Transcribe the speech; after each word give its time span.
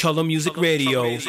Color 0.00 0.24
Music 0.24 0.56
Radio. 0.56 1.02
rush 1.02 1.26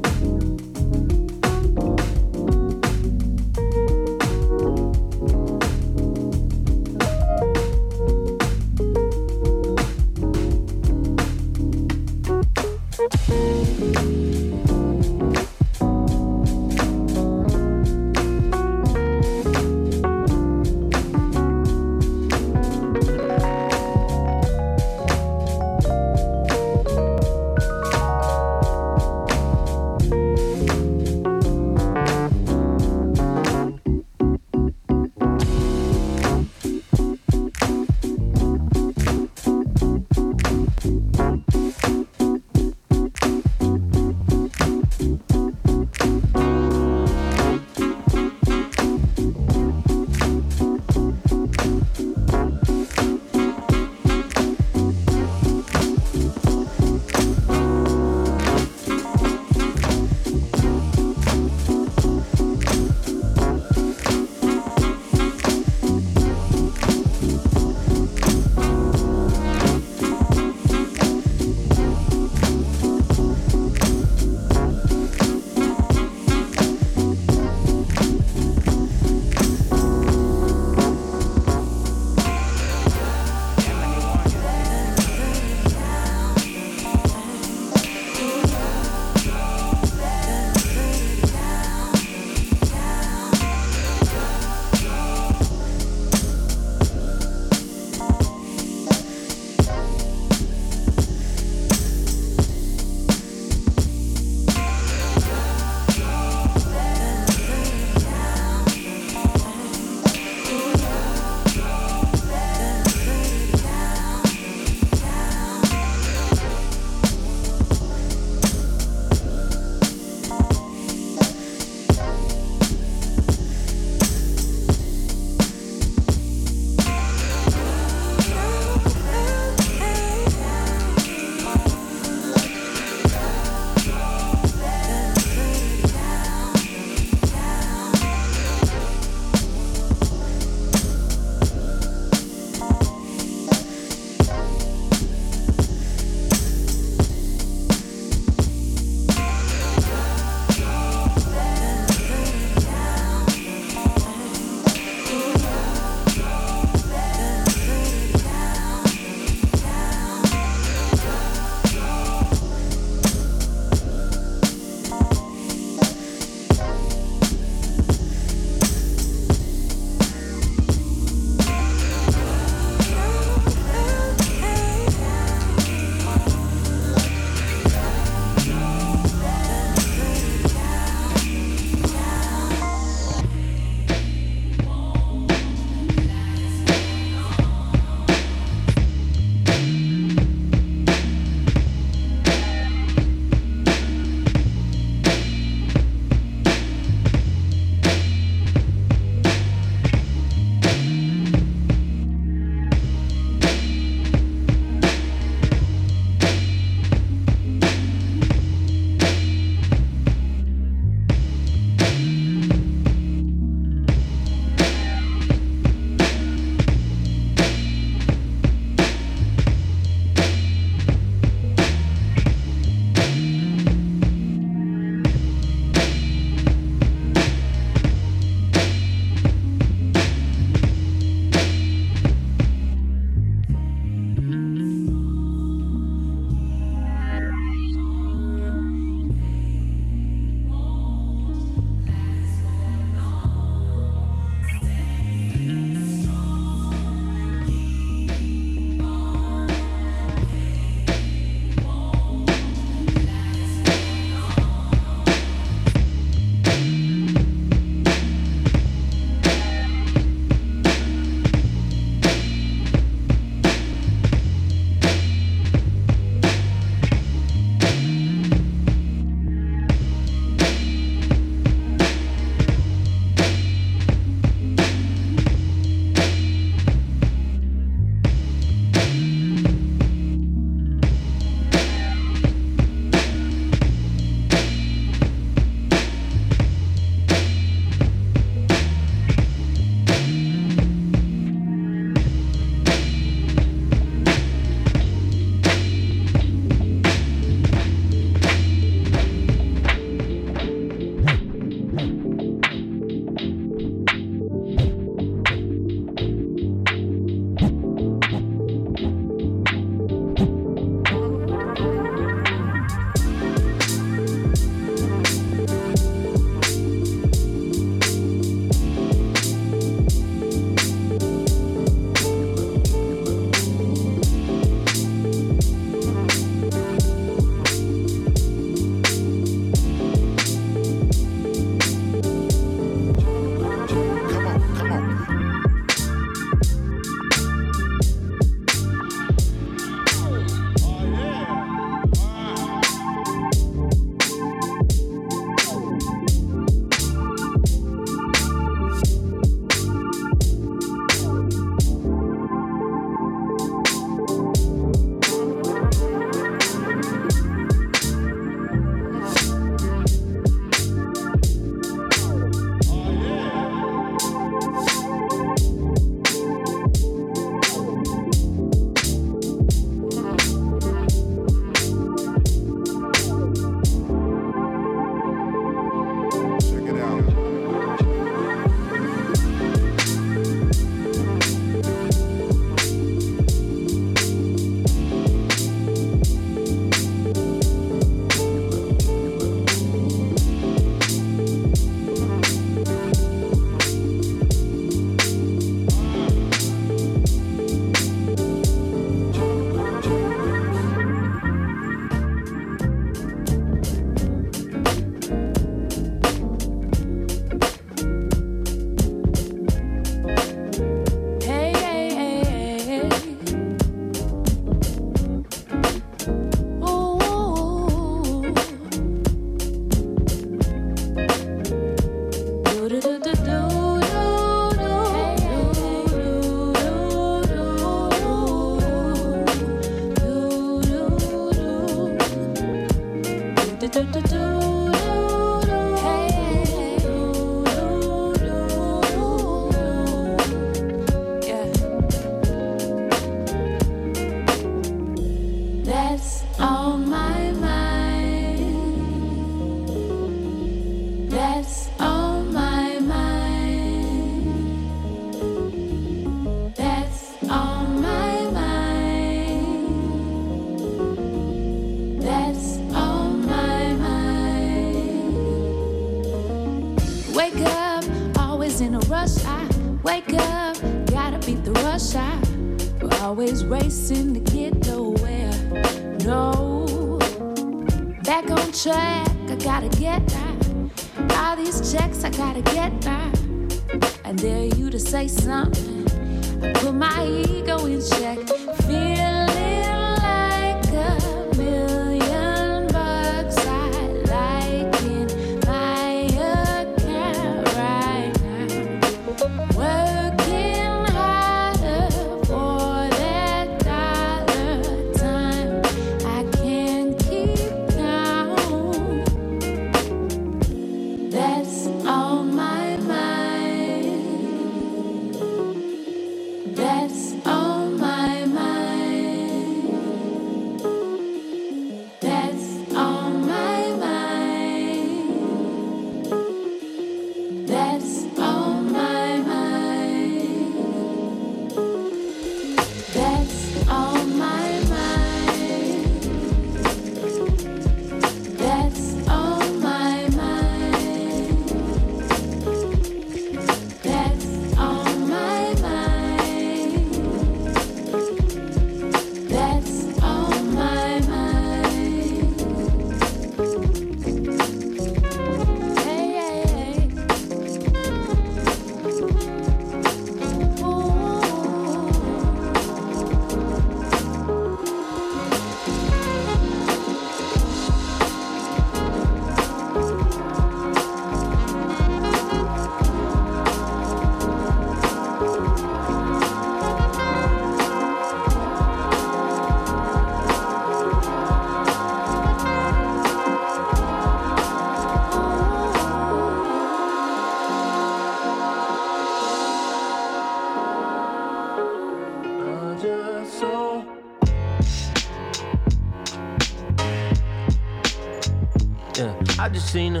I 599.78 600.00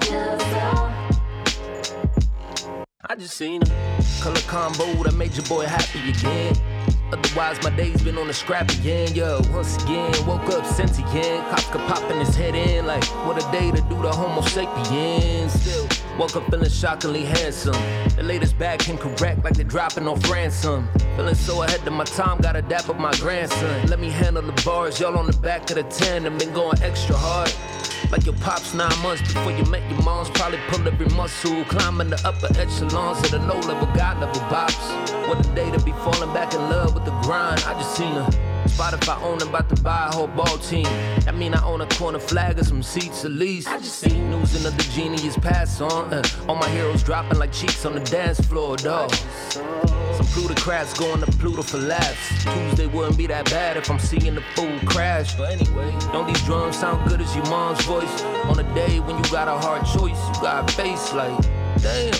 just. 0.00 0.46
I 3.04 3.14
just 3.18 3.36
seen 3.36 3.60
her. 3.60 4.02
Color 4.22 4.40
combo 4.46 4.86
that 5.02 5.12
made 5.14 5.36
your 5.36 5.44
boy 5.44 5.66
happy 5.66 6.08
again. 6.08 6.56
Otherwise, 7.12 7.62
my 7.62 7.68
day's 7.76 8.00
been 8.00 8.16
on 8.16 8.28
the 8.28 8.32
scrap 8.32 8.70
again. 8.70 9.14
Yo, 9.14 9.42
once 9.52 9.76
again, 9.84 10.10
woke 10.26 10.48
up 10.48 10.64
sentient. 10.64 11.44
Kafka 11.50 11.86
popping 11.86 12.20
his 12.20 12.34
head 12.34 12.54
in 12.54 12.86
like, 12.86 13.04
what 13.26 13.36
a 13.36 13.52
day 13.52 13.70
to 13.70 13.82
do 13.90 14.00
the 14.00 14.10
Homo 14.10 14.40
sapiens. 14.40 15.52
Still, 15.52 15.86
woke 16.18 16.36
up 16.36 16.50
feeling 16.50 16.68
shockingly 16.68 17.24
handsome. 17.24 17.74
The 18.16 18.22
latest 18.22 18.58
bag 18.58 18.80
came 18.80 18.98
correct 18.98 19.44
like 19.44 19.54
they're 19.54 19.64
dropping 19.64 20.06
off 20.06 20.28
ransom. 20.30 20.88
Feeling 21.16 21.34
so 21.34 21.62
ahead 21.62 21.86
of 21.86 21.92
my 21.92 22.04
time, 22.04 22.38
gotta 22.40 22.62
dap 22.62 22.88
up 22.88 22.98
my 22.98 23.12
grandson. 23.12 23.86
Let 23.86 24.00
me 24.00 24.10
handle 24.10 24.42
the 24.42 24.60
bars, 24.64 25.00
y'all 25.00 25.16
on 25.16 25.26
the 25.26 25.36
back 25.38 25.70
of 25.70 25.76
the 25.76 25.82
10 25.82 26.26
and 26.26 26.38
been 26.38 26.52
going 26.52 26.80
extra 26.82 27.16
hard. 27.16 27.52
Like 28.10 28.24
your 28.24 28.34
pops 28.36 28.74
nine 28.74 28.98
months 29.02 29.22
before 29.22 29.52
you 29.52 29.64
met 29.64 29.88
your 29.90 30.02
moms. 30.02 30.30
Probably 30.30 30.58
pulled 30.68 30.86
every 30.86 31.06
muscle, 31.14 31.64
climbing 31.66 32.10
the 32.10 32.20
upper 32.26 32.48
echelons 32.58 33.22
of 33.24 33.30
the 33.30 33.38
low 33.38 33.60
level, 33.60 33.86
God 33.94 34.20
level 34.20 34.40
bops. 34.48 35.28
What 35.28 35.46
a 35.46 35.54
day 35.54 35.70
to 35.70 35.80
be 35.84 35.92
falling 35.92 36.32
back 36.32 36.54
in 36.54 36.60
love 36.60 36.94
with 36.94 37.04
the 37.04 37.12
grind. 37.22 37.62
I 37.66 37.74
just 37.74 37.96
seen 37.96 38.12
her. 38.12 38.49
Spotify 38.66 39.20
own 39.22 39.40
about 39.42 39.68
to 39.68 39.82
buy 39.82 40.08
a 40.08 40.14
whole 40.14 40.26
ball 40.28 40.58
team. 40.58 40.84
That 41.24 41.36
mean 41.36 41.54
I 41.54 41.62
own 41.64 41.80
a 41.80 41.86
corner 41.86 42.18
flag 42.18 42.58
or 42.58 42.64
some 42.64 42.82
seats 42.82 43.24
at 43.24 43.32
least. 43.32 43.68
I 43.68 43.78
just 43.78 43.98
seen 43.98 44.30
news 44.30 44.58
another 44.58 44.82
genie 44.84 45.24
is 45.26 45.36
pass 45.36 45.80
on. 45.80 46.12
Uh, 46.12 46.22
all 46.48 46.56
my 46.56 46.68
heroes 46.68 47.02
dropping 47.02 47.38
like 47.38 47.52
cheeks 47.52 47.84
on 47.84 47.94
the 47.94 48.00
dance 48.00 48.40
floor, 48.40 48.76
dog. 48.76 49.12
Some 49.50 50.26
plutocrats 50.26 50.98
going 50.98 51.20
to 51.20 51.26
Pluto 51.32 51.62
for 51.62 51.78
laughs. 51.78 52.44
Tuesday 52.44 52.86
wouldn't 52.86 53.16
be 53.16 53.26
that 53.26 53.50
bad 53.50 53.76
if 53.76 53.90
I'm 53.90 53.98
seeing 53.98 54.34
the 54.34 54.42
fool 54.54 54.78
crash. 54.86 55.34
But 55.36 55.52
anyway, 55.52 55.94
don't 56.12 56.26
these 56.26 56.42
drums 56.44 56.78
sound 56.78 57.08
good 57.08 57.20
as 57.20 57.34
your 57.34 57.46
mom's 57.46 57.84
voice? 57.84 58.22
On 58.44 58.58
a 58.58 58.74
day 58.74 59.00
when 59.00 59.16
you 59.16 59.30
got 59.30 59.48
a 59.48 59.58
hard 59.66 59.84
choice, 59.86 60.18
you 60.28 60.42
got 60.42 60.70
a 60.70 60.72
face 60.74 61.12
like, 61.12 61.38
damn. 61.82 62.14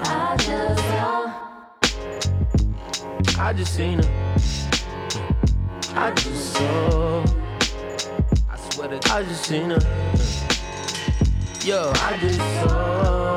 I 0.00 0.36
just 0.36 0.84
saw. 0.88 1.42
I 3.38 3.52
just 3.52 3.74
seen 3.74 4.02
her. 4.02 4.71
I 5.94 6.10
just 6.12 6.54
saw. 6.54 7.24
I 8.50 8.56
swear 8.70 8.88
to 8.88 9.12
I 9.12 9.22
just 9.22 9.44
seen 9.44 9.70
her. 9.70 9.78
Yo, 11.64 11.92
I 11.96 12.16
just 12.18 12.38
saw 12.38 13.36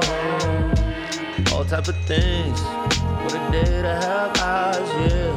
all 1.56 1.65
type 1.65 1.88
of 1.88 1.98
things. 2.06 2.62
What 2.62 3.34
a 3.34 3.52
day 3.52 3.82
to 3.82 3.88
have 3.88 4.38
eyes, 4.39 5.12
yeah. 5.12 5.34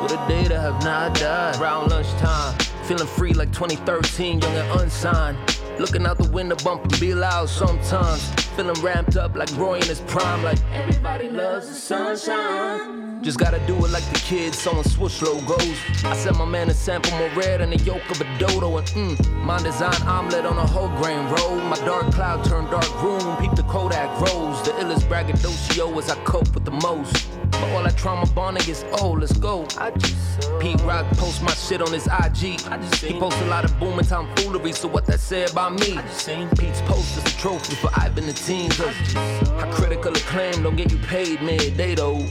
What 0.00 0.12
a 0.12 0.28
day 0.28 0.44
to 0.48 0.60
have 0.60 0.82
not 0.84 1.14
died. 1.14 1.60
Around 1.60 1.90
lunchtime, 1.90 2.56
feeling 2.84 3.06
free 3.06 3.32
like 3.32 3.52
2013, 3.52 4.40
young 4.40 4.54
and 4.54 4.80
unsigned. 4.80 5.55
Looking 5.78 6.06
out 6.06 6.16
the 6.16 6.30
window, 6.30 6.56
bumping 6.64 6.98
be 6.98 7.14
loud 7.14 7.48
sometimes. 7.50 8.30
Feeling 8.56 8.80
ramped 8.82 9.16
up 9.16 9.36
like 9.36 9.54
Roy 9.58 9.76
in 9.76 9.86
his 9.86 10.00
prime, 10.00 10.42
like 10.42 10.58
everybody 10.72 11.28
loves 11.28 11.68
the 11.68 11.74
sunshine. 11.74 13.22
Just 13.22 13.38
gotta 13.38 13.58
do 13.66 13.74
it 13.84 13.90
like 13.90 14.04
the 14.12 14.18
kids 14.20 14.56
sewing 14.58 14.84
swoosh 14.84 15.20
logos. 15.20 15.78
I 16.04 16.14
sent 16.16 16.38
my 16.38 16.44
man 16.44 16.70
a 16.70 16.74
sample 16.74 17.10
more 17.18 17.28
red 17.30 17.60
than 17.60 17.70
the 17.70 17.78
yolk 17.78 18.08
of 18.10 18.20
a 18.20 18.38
dodo. 18.38 18.78
And 18.78 18.86
mm, 18.88 19.42
my 19.42 19.60
design 19.62 20.00
omelet 20.02 20.46
on 20.46 20.56
a 20.56 20.66
whole 20.66 20.88
grain 21.00 21.26
roll. 21.30 21.56
My 21.56 21.76
dark 21.84 22.12
cloud 22.12 22.44
turned 22.44 22.70
dark 22.70 23.02
room. 23.02 23.36
Peep 23.38 23.54
the 23.54 23.64
Kodak 23.64 24.08
rose. 24.20 24.62
The 24.62 24.70
illest 24.72 25.08
braggadocio 25.08 25.98
as 25.98 26.08
I 26.08 26.14
cope 26.24 26.54
with 26.54 26.64
the 26.64 26.70
most. 26.70 27.35
But 27.50 27.62
all 27.70 27.82
that 27.82 27.96
trauma 27.96 28.26
bonding 28.32 28.68
is, 28.68 28.84
oh, 29.00 29.12
let's 29.12 29.36
go. 29.36 29.66
I 29.78 29.90
just. 29.92 30.26
Pete 30.60 30.80
Rock 30.82 31.06
post 31.16 31.42
my 31.42 31.52
shit 31.52 31.80
on 31.80 31.92
his 31.92 32.06
IG. 32.06 32.60
I 32.68 32.78
just 32.78 33.04
he 33.04 33.18
posts 33.18 33.40
a 33.42 33.46
lot 33.46 33.64
of 33.64 33.78
booming 33.78 34.04
tomfoolery, 34.04 34.72
so 34.72 34.88
what 34.88 35.06
that 35.06 35.20
say 35.20 35.44
about 35.44 35.72
me? 35.72 35.96
I 35.96 36.02
just 36.02 36.24
seen 36.24 36.48
Pete's 36.50 36.80
post 36.82 37.16
is 37.16 37.34
a 37.34 37.38
trophy 37.38 37.74
for 37.76 37.90
Ivan 37.94 38.26
the 38.26 38.32
teens. 38.32 38.76
How 38.76 39.70
critical 39.72 40.12
acclaim 40.12 40.62
don't 40.62 40.76
get 40.76 40.90
you 40.90 40.98
paid 40.98 41.42
midday 41.42 41.94
though. 41.94 42.24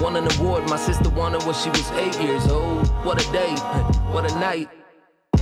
Won 0.00 0.16
an 0.16 0.26
award, 0.38 0.68
my 0.68 0.76
sister 0.76 1.10
won 1.10 1.34
it 1.34 1.44
when 1.44 1.54
she 1.54 1.70
was 1.70 1.90
eight 1.92 2.18
years 2.20 2.46
old. 2.48 2.86
What 3.04 3.24
a 3.24 3.32
day, 3.32 3.54
what 4.12 4.30
a 4.30 4.34
night. 4.38 4.81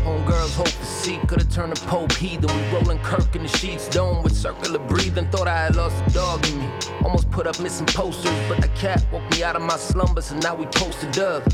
Homegirls 0.04 0.54
hope 0.54 0.66
to 0.66 0.84
see, 0.84 1.18
could've 1.26 1.50
turned 1.50 1.72
a 1.72 1.80
Pope 1.86 2.12
heathen. 2.12 2.48
We 2.54 2.62
rolling 2.74 2.98
Kirk 3.00 3.36
in 3.36 3.42
the 3.42 3.48
sheets, 3.48 3.88
dome 3.88 4.22
with 4.22 4.34
circular 4.34 4.78
breathing. 4.78 5.28
Thought 5.30 5.48
I 5.48 5.64
had 5.64 5.76
lost 5.76 5.96
a 6.06 6.10
dog 6.12 6.46
in 6.48 6.58
me. 6.58 6.68
Almost 7.04 7.30
put 7.30 7.46
up 7.46 7.60
missing 7.60 7.86
posters, 7.86 8.32
but 8.48 8.60
the 8.60 8.68
cat 8.68 9.04
woke 9.12 9.28
me 9.32 9.42
out 9.42 9.56
of 9.56 9.62
my 9.62 9.76
slumbers, 9.76 10.30
and 10.30 10.42
now 10.42 10.54
we 10.54 10.66
posted 10.66 11.18
up. 11.18 11.44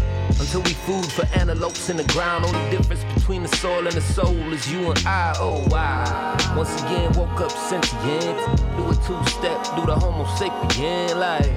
Until 0.40 0.62
we 0.62 0.70
food 0.70 1.06
for 1.06 1.26
antelopes 1.38 1.88
in 1.88 1.96
the 1.96 2.04
ground. 2.04 2.44
Only 2.44 2.70
difference 2.70 3.04
between 3.14 3.42
the 3.42 3.48
soil 3.48 3.86
and 3.86 3.96
the 3.96 4.00
soul 4.00 4.52
is 4.52 4.70
you 4.70 4.90
and 4.90 4.98
I. 5.06 5.34
Oh 5.38 5.66
wow. 5.68 6.36
Once 6.56 6.74
again, 6.82 7.12
woke 7.12 7.40
up 7.40 7.50
sentient. 7.50 8.38
Do 8.76 8.90
a 8.90 8.94
two 9.06 9.24
step, 9.30 9.64
do 9.76 9.86
the 9.86 9.96
Homo 9.98 10.24
sapien 10.24 11.16
like. 11.16 11.50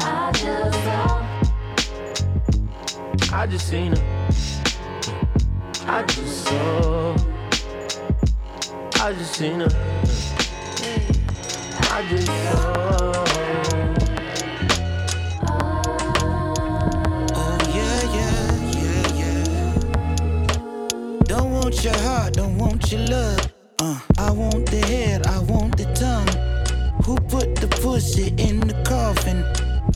I 0.00 0.32
just 0.32 0.84
saw. 0.84 1.24
I 3.36 3.46
just 3.46 3.68
seen 3.68 3.96
her. 3.96 4.53
I 5.86 6.02
just 6.04 6.44
saw. 6.44 7.16
I 9.02 9.12
just 9.12 9.34
seen 9.34 9.60
her. 9.60 9.68
I 11.90 12.06
just 12.08 12.26
saw. 12.26 13.12
Oh 17.34 17.58
yeah, 17.74 18.02
yeah, 18.16 18.46
yeah, 18.80 19.08
yeah. 19.20 19.44
Don't 21.24 21.52
want 21.52 21.84
your 21.84 21.96
heart, 21.98 22.32
don't 22.32 22.56
want 22.56 22.90
your 22.90 23.02
love. 23.02 23.52
Uh, 23.80 24.00
I 24.18 24.30
want 24.30 24.70
the 24.70 24.80
head, 24.86 25.26
I 25.26 25.38
want 25.40 25.76
the 25.76 25.84
tongue. 25.94 26.28
Who 27.04 27.16
put 27.28 27.56
the 27.56 27.68
pussy 27.68 28.28
in 28.38 28.60
the 28.60 28.82
coffin? 28.84 29.44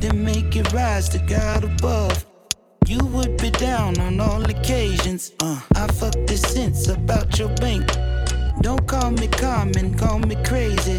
Then 0.00 0.22
make 0.22 0.54
it 0.54 0.70
rise 0.74 1.08
to 1.10 1.18
God 1.18 1.64
above. 1.64 2.27
You 2.88 3.04
would 3.08 3.36
be 3.36 3.50
down 3.50 4.00
on 4.00 4.18
all 4.18 4.42
occasions. 4.42 5.32
Uh, 5.40 5.60
I 5.74 5.88
fuck 5.88 6.14
the 6.26 6.38
sense 6.38 6.88
about 6.88 7.38
your 7.38 7.50
bank. 7.56 7.86
Don't 8.62 8.88
call 8.88 9.10
me 9.10 9.28
common, 9.28 9.92
call 9.92 10.18
me 10.20 10.36
crazy. 10.42 10.98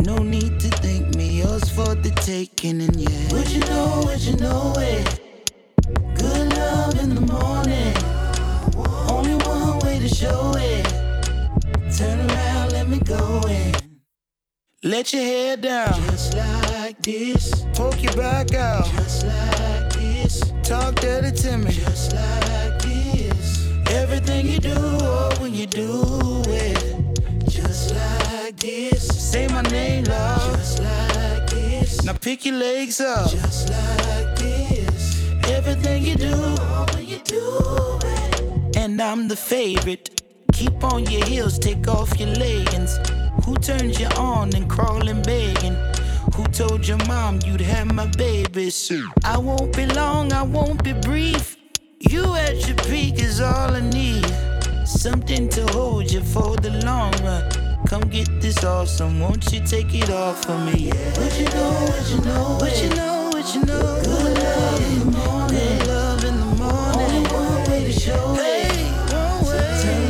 No 0.00 0.16
need 0.16 0.58
to 0.58 0.68
thank 0.82 1.14
me, 1.14 1.38
yours 1.38 1.70
for 1.70 1.94
the 1.94 2.10
taking, 2.26 2.80
and 2.80 2.96
yeah. 2.96 3.32
Would 3.32 3.48
you 3.52 3.60
know, 3.60 4.02
would 4.06 4.20
you 4.20 4.34
know 4.38 4.74
it? 4.78 5.20
Good 6.16 6.56
love 6.56 6.98
in 7.00 7.14
the 7.14 7.20
morning. 7.20 7.94
Only 9.08 9.36
one 9.46 9.78
way 9.78 10.00
to 10.00 10.08
show 10.08 10.54
it. 10.56 10.84
Turn 11.96 12.18
around, 12.18 12.72
let 12.72 12.88
me 12.88 12.98
go 12.98 13.42
in. 13.46 13.76
Let 14.82 15.12
your 15.12 15.22
hair 15.22 15.56
down, 15.56 16.02
just 16.10 16.34
like 16.34 17.00
this. 17.00 17.64
Poke 17.74 18.02
your 18.02 18.16
back 18.16 18.54
out, 18.54 18.86
just 18.96 19.24
like. 19.24 19.77
Talk 20.68 20.96
dirty 20.96 21.34
to 21.34 21.56
me, 21.56 21.70
just 21.70 22.12
like 22.12 22.78
this. 22.82 23.66
Everything 23.88 24.46
you 24.46 24.58
do, 24.58 24.74
oh, 24.76 25.34
when 25.40 25.54
you 25.54 25.66
do 25.66 26.42
it, 26.44 27.48
just 27.48 27.94
like 27.94 28.54
this. 28.58 29.08
Say 29.08 29.48
my 29.48 29.62
name, 29.62 30.04
love, 30.04 30.58
just 30.58 30.80
like 30.80 31.48
this. 31.48 32.04
Now 32.04 32.12
pick 32.12 32.44
your 32.44 32.56
legs 32.56 33.00
up, 33.00 33.30
just 33.30 33.70
like 33.70 34.36
this. 34.36 35.32
Everything 35.44 36.02
you 36.02 36.16
do, 36.16 36.34
oh, 36.34 36.86
when 36.92 37.06
you 37.06 37.20
do 37.24 37.98
it. 38.02 38.76
And 38.76 39.00
I'm 39.00 39.26
the 39.26 39.36
favorite. 39.36 40.20
Keep 40.52 40.84
on 40.84 41.06
your 41.06 41.24
heels, 41.24 41.58
take 41.58 41.88
off 41.88 42.20
your 42.20 42.28
leggings. 42.28 42.98
Who 43.46 43.56
turns 43.56 43.98
you 43.98 44.08
on 44.18 44.54
and 44.54 44.68
crawling 44.68 45.22
begging? 45.22 45.78
Who 46.34 46.44
told 46.46 46.86
your 46.86 46.98
mom 47.06 47.40
you'd 47.44 47.60
have 47.60 47.92
my 47.92 48.06
babies? 48.16 48.92
I 49.24 49.38
won't 49.38 49.76
be 49.76 49.86
long, 49.86 50.32
I 50.32 50.42
won't 50.42 50.82
be 50.84 50.92
brief. 50.92 51.56
You 52.00 52.34
at 52.34 52.66
your 52.66 52.76
peak 52.88 53.20
is 53.20 53.40
all 53.40 53.70
I 53.74 53.80
need. 53.80 54.26
Something 54.86 55.48
to 55.50 55.66
hold 55.72 56.10
you 56.10 56.20
for 56.20 56.56
the 56.56 56.70
long 56.84 57.12
run. 57.24 57.44
Come 57.86 58.02
get 58.02 58.28
this 58.40 58.64
awesome, 58.64 59.20
won't 59.20 59.52
you 59.52 59.60
take 59.64 59.94
it 59.94 60.10
off 60.10 60.44
for 60.44 60.58
me? 60.58 60.88
Yeah. 60.88 60.94
What 61.18 61.38
you 61.38 61.46
know, 61.46 61.70
what 61.88 62.10
you 62.10 62.20
know, 62.20 62.58
what 62.60 62.82
you 62.82 62.90
know, 62.96 63.30
what 63.32 63.54
you 63.54 63.64
know. 63.64 63.98
Good 65.48 65.88
love 65.88 66.24
in 66.24 66.36
the 66.40 66.46
morning, 66.62 67.22
good 67.24 67.32
one 67.32 67.70
way 67.70 67.84
to 67.84 67.92
show 67.92 68.34
hey, 68.34 68.68
it. 68.68 68.76
So 69.44 69.58
turn 69.82 70.02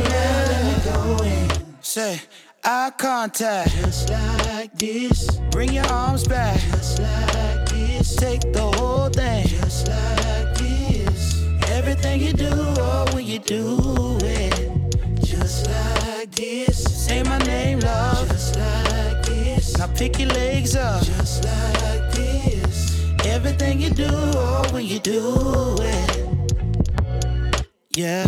around, 0.91 1.25
in. 1.25 1.81
Say. 1.81 2.21
Eye 2.61 2.91
contact, 2.97 3.71
just 3.71 4.09
like 4.09 4.28
this. 4.67 5.39
Bring 5.51 5.71
your 5.73 5.85
arms 5.85 6.27
back, 6.27 6.59
just 6.71 6.99
like 6.99 7.69
this. 7.69 8.15
Take 8.15 8.41
the 8.51 8.69
whole 8.75 9.09
thing, 9.09 9.47
just 9.47 9.87
like 9.87 10.53
this. 10.55 11.43
Everything 11.69 12.21
you 12.21 12.33
do, 12.33 12.49
oh, 12.51 13.05
when 13.13 13.25
you 13.25 13.39
do 13.39 14.17
it, 14.21 14.53
just 15.23 15.67
like 15.69 16.31
this. 16.31 16.83
Say 16.83 17.23
my 17.23 17.37
name, 17.39 17.79
love, 17.79 18.27
just 18.27 18.57
like 18.57 19.23
this. 19.23 19.77
Now 19.77 19.87
pick 19.95 20.19
your 20.19 20.29
legs 20.29 20.75
up, 20.75 21.03
just 21.03 21.45
like 21.45 22.11
this. 22.11 23.01
Everything 23.25 23.79
you 23.79 23.91
do, 23.91 24.09
oh, 24.09 24.67
when 24.73 24.85
you 24.85 24.99
do 24.99 25.77
it, 25.79 27.65
yeah. 27.95 28.27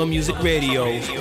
Color 0.00 0.08
Music 0.08 0.42
Radio. 0.42 1.19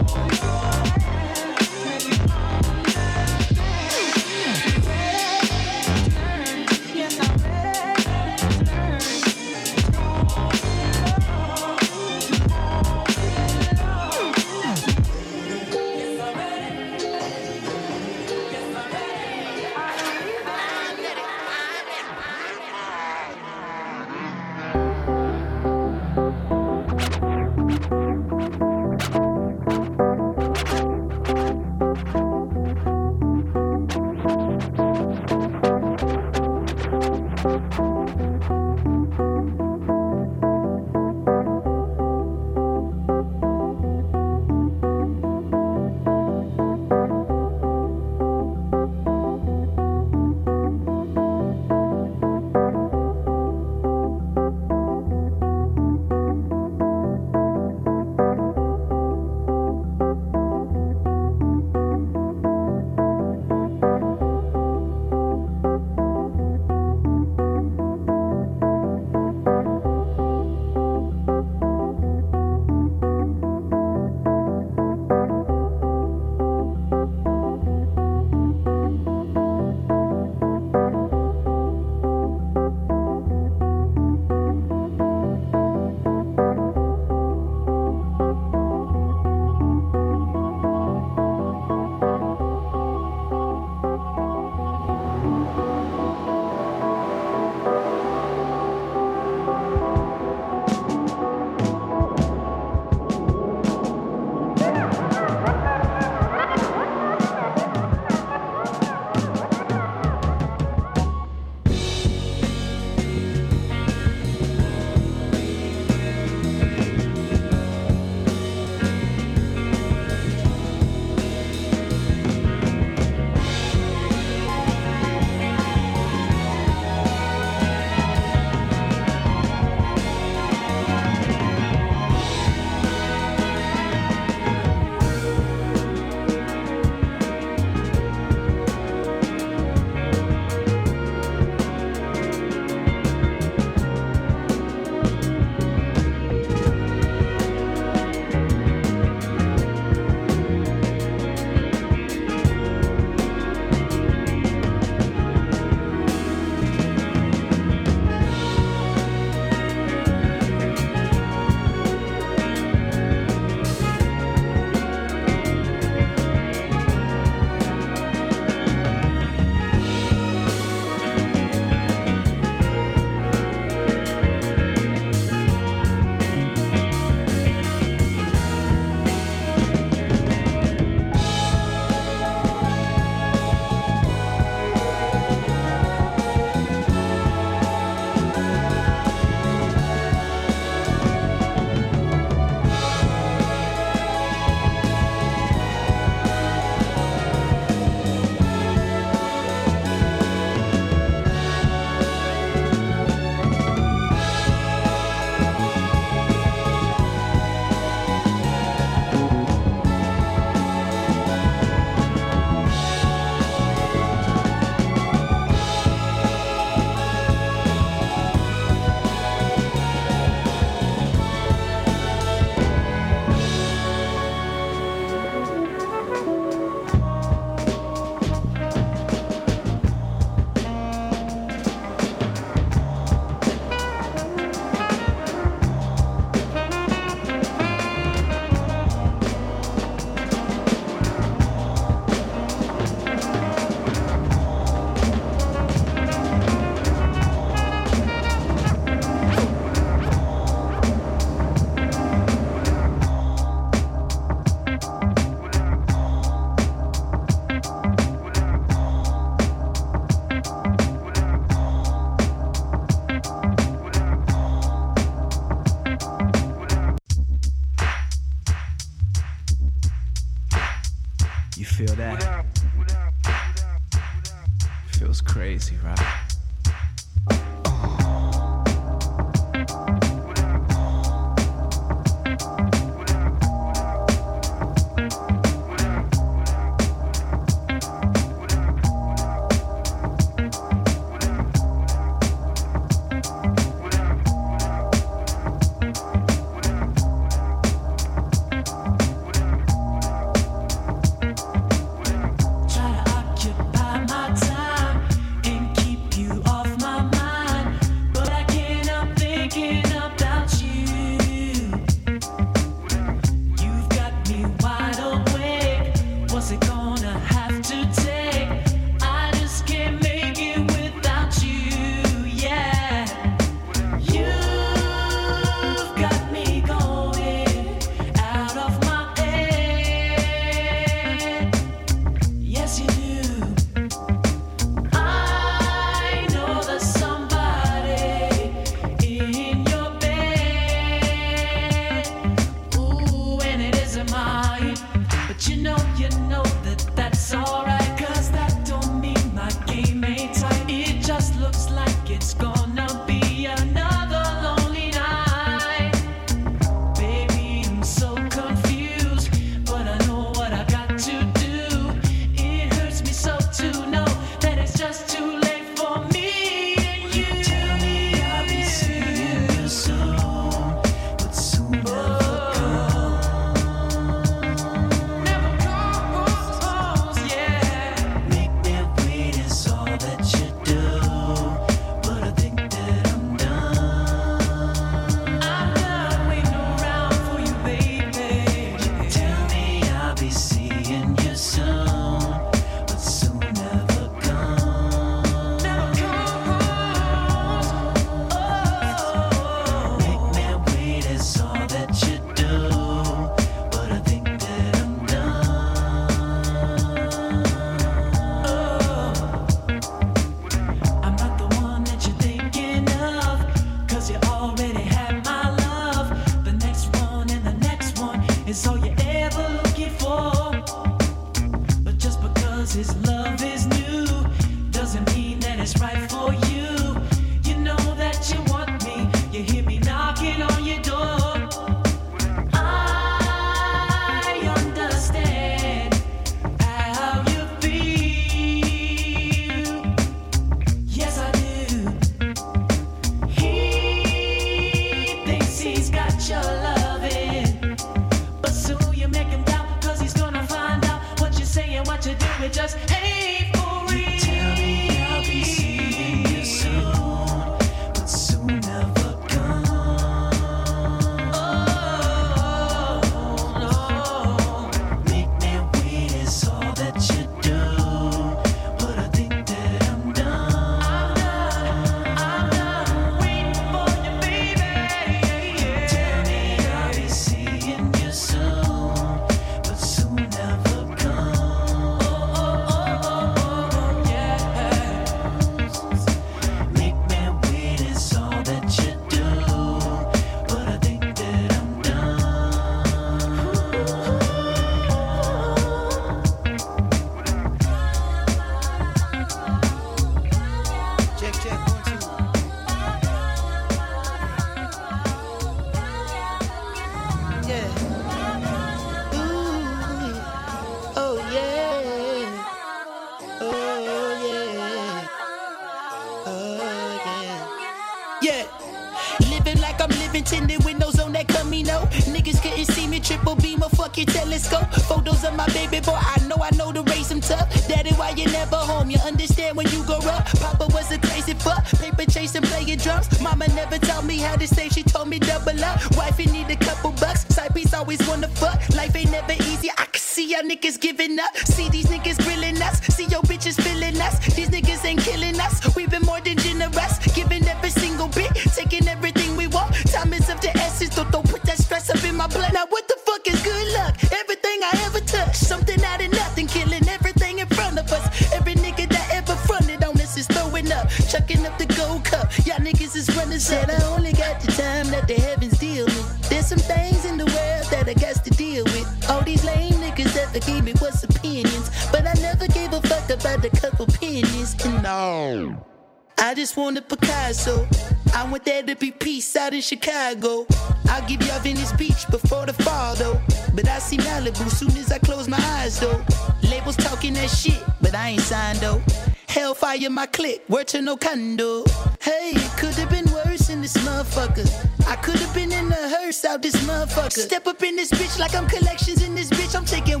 In 579.56 579.60
Chicago. 579.62 580.44
I'll 580.88 581.06
give 581.06 581.22
y'all 581.22 581.38
Venice 581.38 581.72
Beach 581.72 582.08
before 582.10 582.46
the 582.46 582.52
fall 582.52 582.94
though. 582.96 583.20
But 583.54 583.68
I 583.68 583.78
see 583.78 583.96
Malibu 583.96 584.50
soon 584.50 584.76
as 584.76 584.90
I 584.90 584.98
close 584.98 585.28
my 585.28 585.38
eyes 585.60 585.78
though. 585.78 586.02
Labels 586.50 586.76
talking 586.76 587.14
that 587.14 587.30
shit, 587.30 587.62
but 587.80 587.94
I 587.94 588.08
ain't 588.10 588.22
signed 588.22 588.58
though. 588.58 588.82
Hellfyre 589.28 589.90
my 589.90 590.06
click, 590.06 590.42
word 590.48 590.66
to 590.68 590.78
Nocando. 590.78 591.64
Hey, 592.02 592.32
it 592.34 592.58
could 592.58 592.74
have 592.74 592.90
been 592.90 593.08
worse 593.12 593.50
in 593.50 593.62
this 593.62 593.76
motherfucker. 593.78 594.48
I 594.88 594.96
could 594.96 595.18
have 595.18 595.34
been 595.34 595.52
in 595.52 595.68
the 595.68 595.88
hearse 595.88 596.24
out 596.24 596.42
this 596.42 596.56
motherfucker. 596.64 597.12
Step 597.12 597.46
up 597.46 597.62
in 597.62 597.76
this 597.76 597.92
bitch 597.92 598.18
like 598.18 598.34
I'm 598.34 598.48
collections 598.48 599.02
in 599.02 599.14
this 599.14 599.30
bitch. 599.30 599.54
I'm 599.56 599.64
taking 599.64 600.00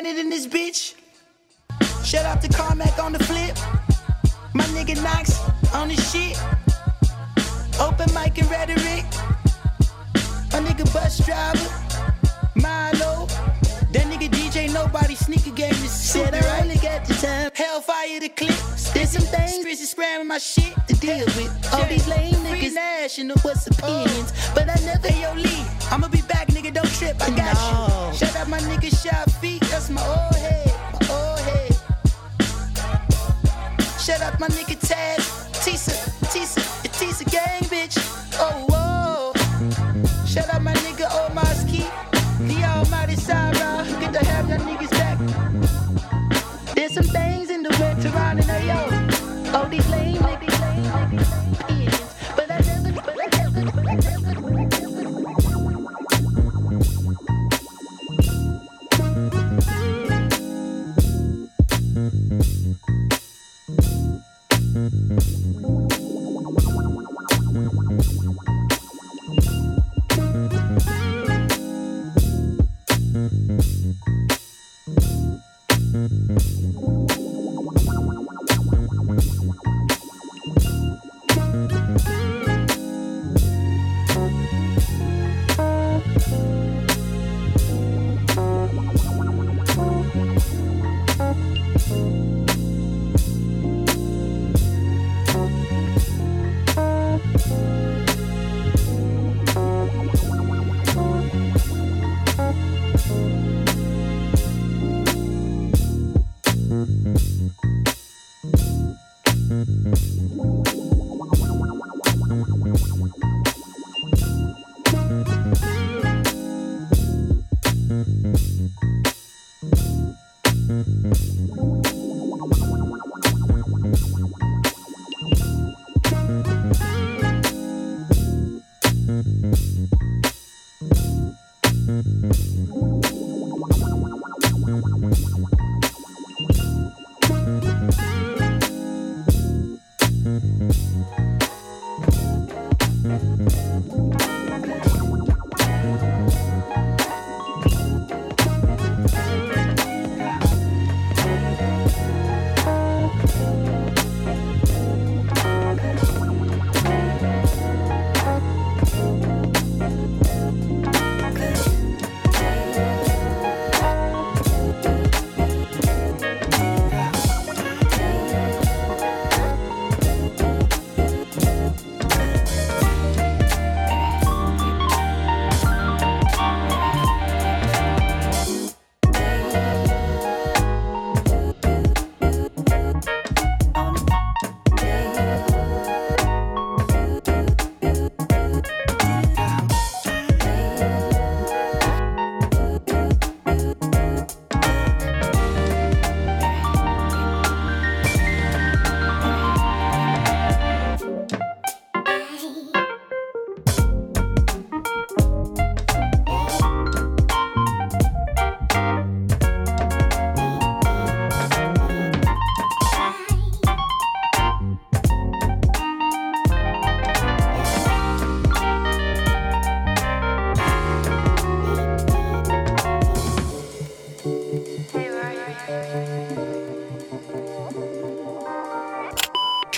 Standing 0.00 0.24
in 0.24 0.30
this 0.30 0.46
bitch. 0.46 0.94
Shout 2.02 2.24
out 2.24 2.40
to 2.40 2.48
Carmack 2.48 2.98
on 2.98 3.12
the 3.12 3.18
flip. 3.18 3.54
My 4.54 4.64
nigga 4.72 4.96
Knox 5.02 5.38
on 5.74 5.88
the 5.88 5.94
shit. 5.94 6.40
Open 7.78 8.08
mic 8.14 8.38
and 8.38 8.50
rhetoric. 8.50 9.04
My 10.52 10.60
nigga 10.64 10.86
Busdriver. 10.94 11.68
Milo. 12.54 13.26
That 13.92 14.06
nigga 14.08 14.30
DJ 14.30 14.72
nobody 14.72 15.16
sneaker 15.16 15.50
game 15.50 15.74
is 15.84 15.90
said 15.90 16.32
I 16.32 16.62
only 16.62 16.76
got 16.76 17.04
the 17.04 17.12
time. 17.12 17.50
Hellfyre 17.50 18.20
the 18.20 18.30
clip. 18.30 18.56
There's 18.94 19.10
some 19.10 19.28
things 19.28 19.58
Chris 19.62 19.82
is 19.82 19.94
spamming 19.94 20.28
my 20.28 20.38
shit 20.38 20.74
to 20.88 20.94
deal 20.94 21.26
with. 21.36 21.74
All 21.74 21.84
these 21.84 22.08
lame 22.08 22.36
niggas 22.36 22.72
national 22.72 23.36
what's 23.42 23.68
oh. 23.68 23.72
opinions. 23.76 24.32
But 24.54 24.70
I 24.70 24.76
never 24.82 25.12
yo 25.12 25.34
lead. 25.34 25.66
I'ma 25.90 26.08
be 26.08 26.22
back, 26.22 26.48
nigga. 26.48 26.49
Don't 26.49 26.49
trip. 26.49 26.49
I 27.22 27.30
got 27.30 27.54
no. 27.54 28.10
you. 28.10 28.16
Shout 28.16 28.36
out 28.36 28.48
my 28.48 28.58
nigga 28.60 28.90
Shot 29.02 29.30
Feet. 29.40 29.60
That's 29.70 29.90
my 29.90 30.02
old 30.06 30.36
head. 30.36 30.72
My 30.92 31.14
old 31.14 31.40
head. 31.40 31.76
Shout 34.00 34.22
out 34.22 34.40
my 34.40 34.48
nigga 34.48 34.76
Taz, 34.80 35.22
Tisa, 35.62 35.92
Tisa, 35.92 36.09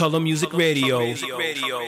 Color 0.02 0.18
Music 0.18 0.52
Radio. 0.52 0.98
let 0.98 1.22
me 1.22 1.81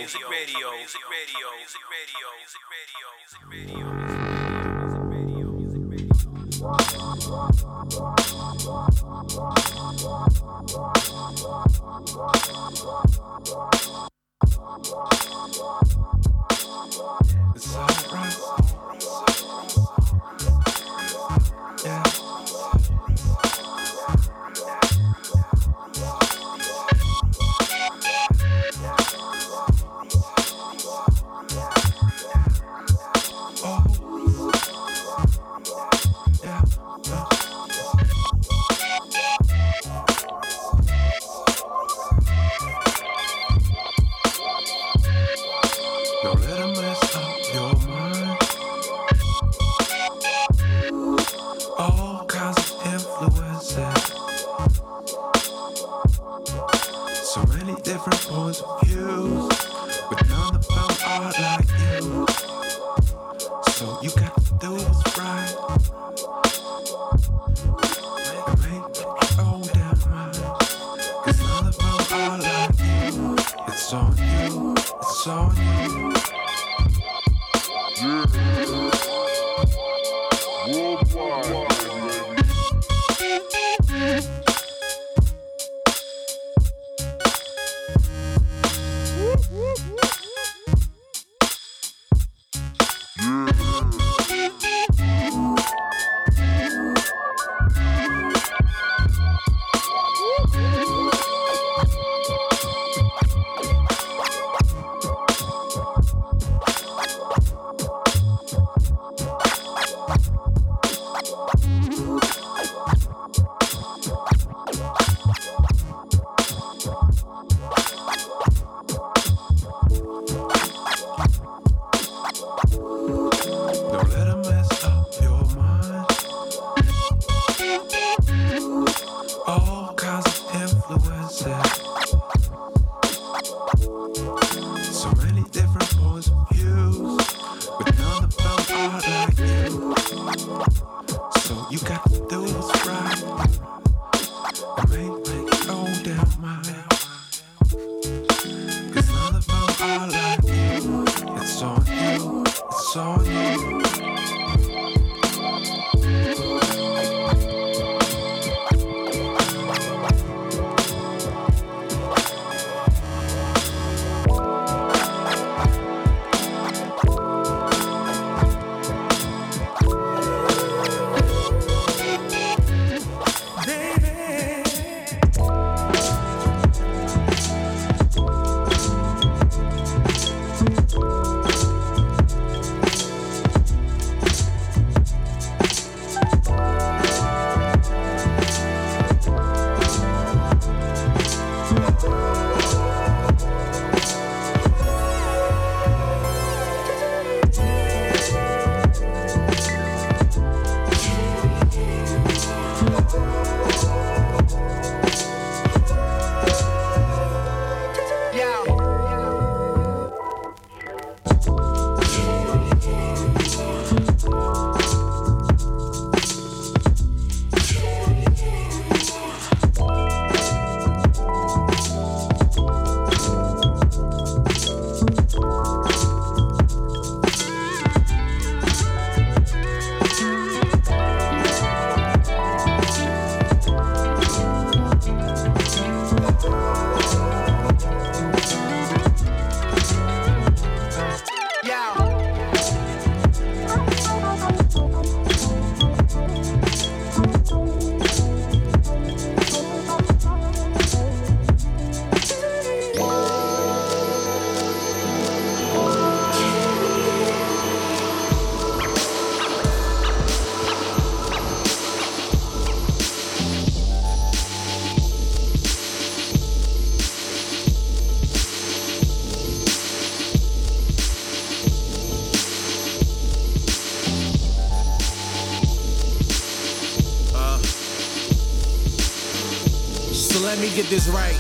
get 280.85 280.91
this 280.91 281.09
right. 281.09 281.37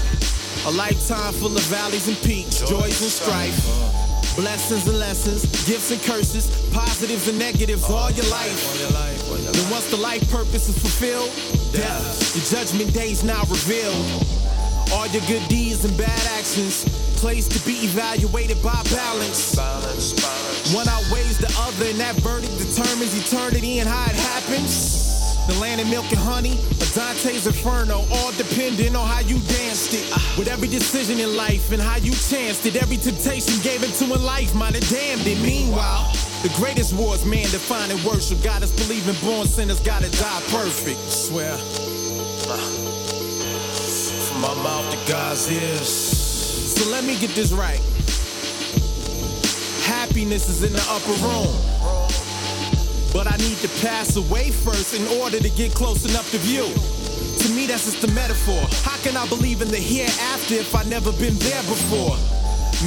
A 0.66 0.70
lifetime 0.70 1.32
full 1.34 1.55
of 1.55 1.62
valleys 1.64 2.09
and 2.09 2.16
peaks, 2.22 2.61
joys 2.61 3.01
and 3.03 3.11
strife. 3.11 3.57
Blessings 4.36 4.86
and 4.88 4.99
lessons, 4.99 5.42
gifts 5.66 5.90
and 5.90 6.03
curses, 6.03 6.49
positives 6.72 7.28
and 7.28 7.38
negatives 7.38 7.84
all 7.84 8.11
your 8.11 8.26
life. 8.30 8.57
Then 9.53 9.70
once 9.70 9.90
the 9.90 9.97
life 9.97 10.28
purpose 10.30 10.68
is 10.68 10.78
fulfilled, 10.78 11.30
death, 11.72 12.34
your 12.34 12.45
judgment 12.47 12.92
day's 12.95 13.22
now 13.22 13.42
revealed. 13.42 13.95
All 14.92 15.07
your 15.09 15.22
good 15.26 15.47
deeds 15.49 15.84
and 15.84 15.97
bad 15.97 16.26
actions, 16.38 16.84
placed 17.20 17.53
to 17.53 17.61
be 17.66 17.84
evaluated 17.84 18.62
by 18.62 18.80
balance. 18.90 19.57
One 20.74 20.88
outweighs 20.88 21.38
the 21.38 21.53
other, 21.59 21.86
and 21.86 22.01
that 22.01 22.16
verdict 22.16 22.57
determines 22.59 23.14
eternity 23.14 23.78
and 23.80 23.88
how 23.88 24.05
it 24.05 24.16
happens. 24.16 25.12
The 25.47 25.55
land 25.61 25.80
of 25.80 25.88
milk 25.90 26.09
and 26.11 26.18
honey, 26.18 26.57
Dante's 26.95 27.47
Inferno, 27.49 28.07
all 28.12 28.30
depending 28.32 28.95
on 28.95 29.09
how 29.09 29.18
you 29.18 29.40
danced 29.51 29.95
it. 29.95 30.07
With 30.38 30.47
every 30.47 30.68
decision 30.68 31.18
in 31.18 31.34
life 31.36 31.72
and 31.72 31.82
how 31.82 31.97
you 31.97 32.12
chanced 32.12 32.66
it, 32.66 32.76
every 32.76 32.99
temptation 32.99 33.61
gave 33.62 33.82
into 33.82 34.05
in 34.14 34.22
life 34.22 34.55
might 34.55 34.74
have 34.74 34.88
damned 34.88 35.26
it. 35.26 35.40
Meanwhile, 35.42 36.12
the 36.42 36.53
greatest 36.55 36.95
war 36.95 37.16
is 37.16 37.24
man 37.26 37.51
defining 37.51 37.99
worship. 38.05 38.40
God 38.45 38.62
is 38.62 38.70
believing 38.70 39.16
born 39.26 39.49
sinners 39.49 39.80
gotta 39.80 40.09
die 40.12 40.42
perfect. 40.55 40.99
I 40.99 41.11
Swear. 41.11 41.57
From 44.28 44.40
my 44.40 44.55
mouth 44.62 44.88
to 44.92 45.11
God's 45.11 45.51
ears. 45.51 45.88
So 45.88 46.88
let 46.90 47.03
me 47.03 47.18
get 47.18 47.30
this 47.30 47.51
right. 47.53 47.80
Happiness 49.82 50.49
is 50.49 50.62
in 50.62 50.72
the 50.72 50.86
upper 50.88 51.12
room. 51.26 51.74
But 53.25 53.33
I 53.33 53.37
need 53.39 53.57
to 53.59 53.68
pass 53.81 54.16
away 54.16 54.51
first 54.51 54.93
in 54.93 55.07
order 55.18 55.41
to 55.41 55.49
get 55.49 55.72
close 55.72 56.05
enough 56.05 56.31
to 56.33 56.39
view. 56.39 56.64
To 56.64 57.55
me, 57.55 57.66
that's 57.66 57.91
just 57.91 58.05
a 58.05 58.12
metaphor. 58.12 58.61
How 58.83 58.99
can 58.99 59.16
I 59.16 59.27
believe 59.29 59.62
in 59.62 59.68
the 59.68 59.79
hereafter 59.79 60.57
if 60.57 60.75
I've 60.75 60.91
never 60.91 61.11
been 61.12 61.35
there 61.39 61.62
before? 61.62 62.34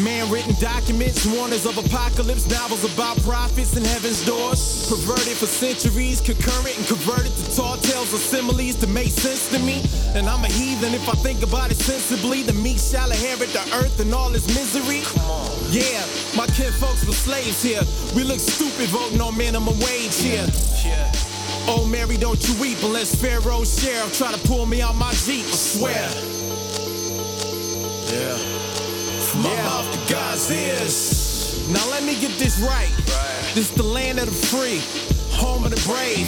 Man 0.03 0.29
written 0.29 0.53
documents, 0.59 1.25
warners 1.25 1.65
of 1.65 1.77
apocalypse, 1.77 2.47
novels 2.49 2.83
about 2.93 3.17
prophets 3.23 3.75
and 3.75 3.85
heaven's 3.85 4.23
doors. 4.25 4.87
Perverted 4.87 5.37
for 5.37 5.47
centuries, 5.47 6.21
concurrent 6.21 6.77
and 6.77 6.85
converted 6.85 7.31
to 7.33 7.55
tall 7.55 7.77
tales 7.77 8.13
or 8.13 8.17
similes 8.17 8.75
to 8.75 8.87
make 8.87 9.09
sense 9.09 9.49
to 9.49 9.59
me. 9.59 9.81
And 10.13 10.29
I'm 10.29 10.43
a 10.43 10.49
heathen 10.49 10.93
if 10.93 11.09
I 11.09 11.13
think 11.13 11.41
about 11.41 11.71
it 11.71 11.77
sensibly. 11.77 12.43
The 12.43 12.53
meek 12.53 12.77
shall 12.77 13.09
inherit 13.09 13.49
the 13.53 13.63
earth 13.73 13.99
and 13.99 14.13
all 14.13 14.33
its 14.35 14.47
misery. 14.47 15.01
Yeah, 15.71 16.05
my 16.37 16.45
kin 16.47 16.71
folks 16.73 17.05
were 17.05 17.13
slaves 17.13 17.63
here. 17.63 17.81
We 18.15 18.23
look 18.23 18.39
stupid 18.39 18.89
voting 18.89 19.19
on 19.19 19.35
minimum 19.35 19.79
wage 19.79 20.21
here. 20.21 20.45
Oh, 21.69 21.87
Mary, 21.89 22.17
don't 22.17 22.41
you 22.47 22.53
weep 22.61 22.77
unless 22.83 23.15
Pharaoh's 23.15 23.81
sheriff 23.81 24.15
try 24.15 24.31
to 24.31 24.47
pull 24.47 24.67
me 24.67 24.81
out 24.81 24.95
my 24.95 25.11
Jeep. 25.13 25.45
I 25.45 25.51
swear. 25.51 26.36
To 30.47 30.53
God's. 30.53 31.67
Now 31.69 31.85
let 31.89 32.03
me 32.03 32.13
get 32.19 32.31
this 32.39 32.59
right. 32.59 32.89
This 33.53 33.69
the 33.71 33.83
land 33.83 34.19
of 34.19 34.27
the 34.27 34.31
free, 34.31 34.79
home 35.35 35.65
of 35.65 35.71
the 35.71 35.81
brave. 35.85 36.27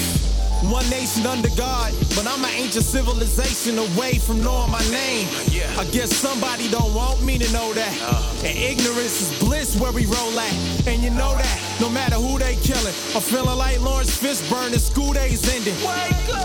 One 0.70 0.84
nation 0.90 1.26
under 1.26 1.48
God, 1.56 1.94
but 2.16 2.28
I'm 2.28 2.44
an 2.44 2.52
ancient 2.52 2.84
civilization 2.84 3.80
away 3.80 4.20
from 4.20 4.44
knowing 4.44 4.72
my 4.72 4.84
name. 4.92 5.26
I 5.80 5.86
guess 5.92 6.14
somebody 6.14 6.68
don't 6.68 6.94
want 6.94 7.24
me 7.24 7.38
to 7.38 7.50
know 7.54 7.72
that. 7.74 7.88
Uh-huh. 7.88 8.46
And 8.46 8.58
ignorance 8.58 9.22
is 9.22 9.40
bliss 9.40 9.80
where 9.80 9.94
we 9.94 10.06
roll 10.06 10.38
at. 10.38 10.54
And 10.86 11.02
you 11.02 11.12
know 11.12 11.32
that, 11.38 11.78
no 11.80 11.88
matter 11.88 12.16
who 12.16 12.38
they 12.38 12.56
killing. 12.58 12.94
I'm 13.16 13.22
feeling 13.22 13.58
like 13.58 13.80
Laurence 13.80 14.18
Fishburne 14.20 14.74
and 14.74 14.82
school 14.82 15.14
days 15.14 15.48
ending. 15.48 15.76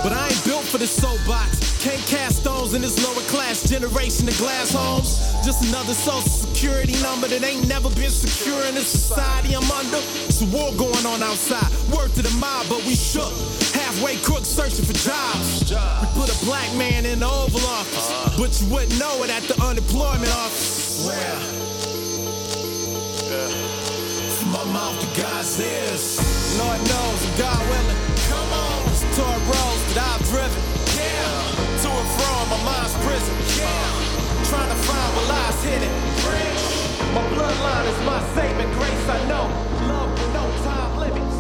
But 0.05 0.12
I 0.12 0.29
ain't 0.29 0.45
built 0.45 0.62
for 0.62 0.79
the 0.79 0.87
soapbox. 0.87 1.83
Can't 1.83 2.01
cast 2.07 2.43
stones 2.43 2.72
in 2.75 2.83
this 2.83 3.03
lower 3.03 3.27
class 3.27 3.68
generation 3.68 4.29
of 4.29 4.39
glass 4.39 4.72
homes. 4.72 5.18
Just 5.45 5.68
another 5.68 5.93
social 5.93 6.44
security 6.55 6.95
number 7.03 7.27
that 7.27 7.43
ain't 7.43 7.67
never 7.67 7.91
been 7.99 8.11
secure 8.11 8.63
in 8.71 8.75
the 8.77 8.81
society 8.81 9.57
I'm 9.57 9.67
under. 9.75 9.99
It's 10.31 10.41
a 10.41 10.47
war 10.55 10.71
going 10.79 11.05
on 11.05 11.21
outside. 11.21 11.67
Word 11.91 12.15
to 12.15 12.23
the 12.23 12.31
mob, 12.39 12.67
but 12.69 12.79
we 12.87 12.95
shook. 12.95 13.35
Halfway 13.75 14.17
crooks 14.23 14.47
searching 14.47 14.87
for 14.87 14.95
jobs. 14.95 15.67
We 15.67 16.07
put 16.15 16.31
a 16.31 16.39
black 16.47 16.71
man 16.79 17.07
in 17.07 17.19
the 17.21 17.27
Oval 17.27 17.67
Office, 17.67 18.39
but 18.39 18.55
you 18.63 18.71
wouldn't 18.71 18.95
know 19.03 19.25
it 19.25 19.31
at 19.31 19.43
the 19.51 19.59
unemployment 19.59 20.31
office. 20.31 21.03
Swear. 21.03 21.35
From 24.39 24.51
my 24.55 24.65
mouth 24.71 24.95
to 25.03 25.09
God's 25.19 25.59
ears. 25.59 26.23
Lord 26.55 26.79
knows, 26.87 27.19
and 27.27 27.35
God 27.35 27.59
willing. 27.67 27.99
Come 28.31 28.51
on. 28.55 28.79
It's 28.95 29.03
tour 29.19 29.27
roads 29.27 29.83
that 29.91 29.99
I've 30.07 30.23
driven. 30.31 30.63
Yeah. 30.95 31.83
To 31.83 31.89
and 31.91 32.11
from 32.15 32.43
my 32.47 32.61
mind's 32.63 32.95
prison. 33.03 33.35
Yeah. 33.59 34.14
Trying 34.55 34.69
to 34.69 34.77
find 34.87 35.11
what 35.17 35.27
lies 35.29 35.65
hidden. 35.65 35.91
My 37.13 37.23
bloodline 37.35 37.87
is 37.91 37.99
my 38.07 38.21
saving 38.35 38.73
grace, 38.75 39.09
I 39.09 39.19
know. 39.27 39.51
Love 39.89 40.11
with 40.13 40.33
no 40.33 40.45
time 40.63 40.93
limits. 41.01 41.37